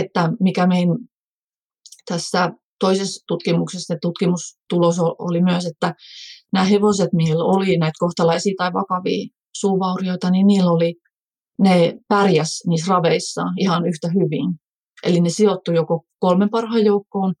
että 0.00 0.32
mikä 0.40 0.66
meidän 0.66 0.96
tässä 2.08 2.50
toisessa 2.80 3.24
tutkimuksessa 3.28 3.94
tutkimustulos 4.02 4.96
oli 5.18 5.42
myös, 5.42 5.66
että 5.66 5.94
nämä 6.52 6.64
hevoset, 6.64 7.12
millä 7.12 7.44
oli 7.44 7.78
näitä 7.78 7.96
kohtalaisia 7.98 8.54
tai 8.58 8.72
vakavia 8.72 9.37
suuvaurioita, 9.60 10.30
niin 10.30 10.46
niillä 10.46 10.70
oli, 10.70 10.94
ne 11.58 11.98
pärjäs 12.08 12.62
niissä 12.66 12.94
raveissa 12.94 13.42
ihan 13.58 13.86
yhtä 13.86 14.08
hyvin. 14.08 14.60
Eli 15.04 15.20
ne 15.20 15.30
sijoittui 15.30 15.74
joko 15.74 16.04
kolmen 16.18 16.50
parhaan 16.50 16.84
joukkoon 16.84 17.34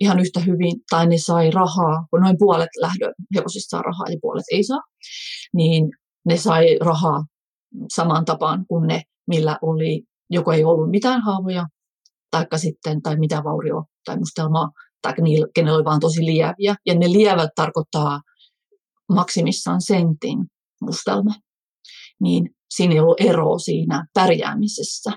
ihan 0.00 0.20
yhtä 0.20 0.40
hyvin, 0.40 0.72
tai 0.90 1.06
ne 1.06 1.18
sai 1.18 1.50
rahaa, 1.50 2.06
kun 2.10 2.20
noin 2.20 2.36
puolet 2.38 2.68
lähdöhevosista 2.80 3.70
saa 3.70 3.82
rahaa 3.82 4.06
ja 4.10 4.16
puolet 4.20 4.44
ei 4.52 4.64
saa, 4.64 4.80
niin 5.54 5.90
ne 6.24 6.36
sai 6.36 6.78
rahaa 6.80 7.24
samaan 7.94 8.24
tapaan 8.24 8.64
kuin 8.68 8.86
ne, 8.86 9.02
millä 9.26 9.58
oli, 9.62 10.02
joko 10.30 10.52
ei 10.52 10.64
ollut 10.64 10.90
mitään 10.90 11.22
haavoja, 11.22 11.66
taikka 12.30 12.58
sitten, 12.58 13.02
tai 13.02 13.16
mitä 13.16 13.44
vaurio 13.44 13.84
tai 14.04 14.16
mustelmaa, 14.18 14.70
tai 15.02 15.14
niillä, 15.22 15.46
kenellä 15.54 15.76
oli 15.76 15.84
vaan 15.84 16.00
tosi 16.00 16.24
lieviä. 16.24 16.74
Ja 16.86 16.94
ne 16.94 17.12
lievät 17.12 17.50
tarkoittaa 17.56 18.20
maksimissaan 19.08 19.80
sentin 19.80 20.38
mustelma. 20.84 21.34
Niin 22.20 22.50
siinä 22.74 22.94
ei 22.94 23.00
ollut 23.00 23.20
eroa 23.20 23.58
siinä 23.58 24.06
pärjäämisessä. 24.14 25.10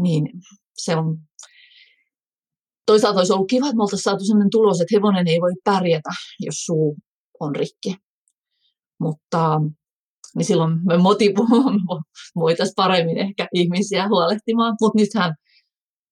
Niin 0.00 0.28
se 0.74 0.96
on 0.96 1.18
toisaalta 2.86 3.18
olisi 3.20 3.32
ollut 3.32 3.48
kiva, 3.50 3.66
että 3.66 3.76
me 3.76 3.82
oltaisiin 3.82 4.02
saatu 4.02 4.24
sellainen 4.24 4.50
tulos, 4.50 4.80
että 4.80 4.96
hevonen 4.96 5.28
ei 5.28 5.40
voi 5.40 5.52
pärjätä, 5.64 6.10
jos 6.40 6.54
suu 6.54 6.96
on 7.40 7.56
rikki. 7.56 7.96
Mutta 9.00 9.60
niin 10.36 10.44
silloin 10.44 10.72
me 10.86 10.94
voitaisiin 12.36 12.74
paremmin 12.76 13.18
ehkä 13.18 13.48
ihmisiä 13.54 14.08
huolehtimaan. 14.08 14.76
Mutta 14.80 14.98
nythän 14.98 15.34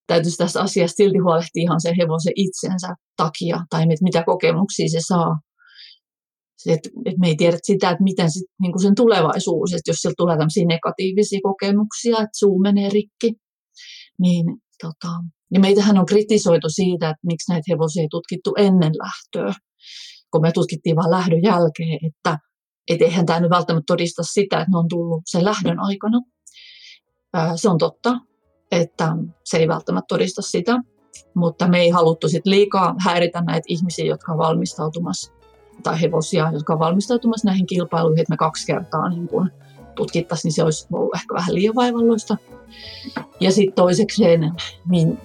täytyisi 0.07 0.37
tässä 0.37 0.61
asiassa 0.61 0.97
silti 0.97 1.19
huolehtia 1.19 1.63
ihan 1.63 1.81
sen 1.81 1.97
hevosen 1.97 2.33
itsensä 2.37 2.95
takia, 3.17 3.65
tai 3.71 3.87
mitä 4.03 4.23
kokemuksia 4.27 4.89
se 4.89 4.99
saa. 5.01 5.41
Että 6.67 6.89
et 7.05 7.19
me 7.19 7.27
ei 7.27 7.37
tiedä 7.37 7.59
sitä, 7.63 7.91
että 7.91 8.05
miten 8.05 8.31
sit, 8.31 8.43
niin 8.61 8.73
kuin 8.73 8.83
sen 8.83 8.95
tulevaisuus, 8.95 9.73
että 9.73 9.91
jos 9.91 9.97
sieltä 9.97 10.15
tulee 10.19 10.37
tämmöisiä 10.37 10.65
negatiivisia 10.67 11.41
kokemuksia, 11.43 12.13
että 12.13 12.39
suu 12.39 12.59
menee 12.59 12.89
rikki, 12.89 13.35
niin 14.19 14.47
tota, 14.83 15.13
ja 15.53 15.61
meitähän 15.61 15.99
on 15.99 16.07
kritisoitu 16.07 16.69
siitä, 16.69 17.11
että 17.11 17.27
miksi 17.27 17.53
näitä 17.53 17.65
hevosia 17.71 18.03
ei 18.03 18.09
tutkittu 18.11 18.55
ennen 18.59 18.93
lähtöä, 18.99 19.55
kun 20.31 20.43
me 20.43 20.53
tutkittiin 20.53 20.97
vain 20.97 21.11
lähdön 21.11 21.43
jälkeen, 21.43 21.99
että 22.07 22.39
et 22.91 23.03
eihän 23.03 23.27
tämä 23.27 23.41
nyt 23.41 23.51
välttämättä 23.51 23.93
todista 23.93 24.23
sitä, 24.23 24.61
että 24.61 24.71
ne 24.71 24.79
on 24.79 24.89
tullut 24.89 25.23
sen 25.27 25.45
lähdön 25.45 25.79
aikana. 25.81 26.21
Se 27.57 27.69
on 27.69 27.79
totta, 27.79 28.17
että 28.71 29.17
se 29.45 29.59
ei 29.59 29.69
välttämättä 29.69 30.07
todista 30.09 30.43
sitä, 30.43 30.79
mutta 31.35 31.69
me 31.69 31.81
ei 31.81 31.91
haluttu 31.91 32.29
sit 32.29 32.47
liikaa 32.47 32.95
häiritä 33.05 33.41
näitä 33.41 33.65
ihmisiä, 33.69 34.05
jotka 34.05 34.33
on 34.33 34.39
valmistautumassa, 34.39 35.33
tai 35.83 36.01
hevosia, 36.01 36.51
jotka 36.53 36.73
on 36.73 36.79
valmistautumassa 36.79 37.49
näihin 37.49 37.67
kilpailuihin, 37.67 38.21
että 38.21 38.33
me 38.33 38.37
kaksi 38.37 38.67
kertaa 38.67 39.09
niin 39.09 39.29
kun 39.29 39.51
tutkittaisiin, 39.95 40.49
niin 40.49 40.55
se 40.55 40.65
olisi 40.65 40.87
ollut 40.93 41.15
ehkä 41.15 41.35
vähän 41.35 41.55
liian 41.55 41.75
vaivalloista. 41.75 42.37
Ja 43.41 43.53
sitten 43.53 43.75
toisekseen, 43.75 44.53
niin 44.89 45.19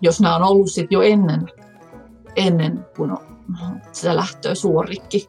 jos 0.00 0.20
nämä 0.20 0.36
on 0.36 0.42
ollut 0.42 0.70
sit 0.70 0.86
jo 0.90 1.02
ennen, 1.02 1.48
ennen 2.36 2.86
kuin 2.96 3.12
sitä 3.92 4.16
lähtöä 4.16 4.54
suorikki, 4.54 5.28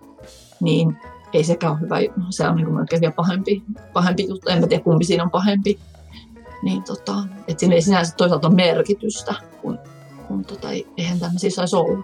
niin 0.62 0.98
ei 1.34 1.44
sekään 1.44 1.74
ole 1.74 1.82
hyvä. 1.82 1.96
Se 2.30 2.48
on 2.48 2.56
niin 2.56 2.74
melkein 2.74 3.02
vielä 3.02 3.14
pahempi, 3.14 3.64
pahempi 3.94 4.28
juttu. 4.30 4.50
En 4.50 4.70
tiedä, 4.70 4.84
kumpi 4.84 5.06
siinä 5.06 5.24
on 5.24 5.32
pahempi. 5.32 5.80
Niin 6.64 6.84
tota, 6.84 7.16
että 7.48 7.60
siinä 7.60 7.76
ei 7.76 7.82
sinänsä 7.82 8.16
toisaalta 8.16 8.48
ole 8.48 8.56
merkitystä, 8.56 9.34
kun, 9.62 9.80
kun 10.28 10.46
tota, 10.46 10.68
eihän 10.98 11.20
tämmöisiä 11.20 11.50
saisi 11.50 11.76
olla. 11.76 12.04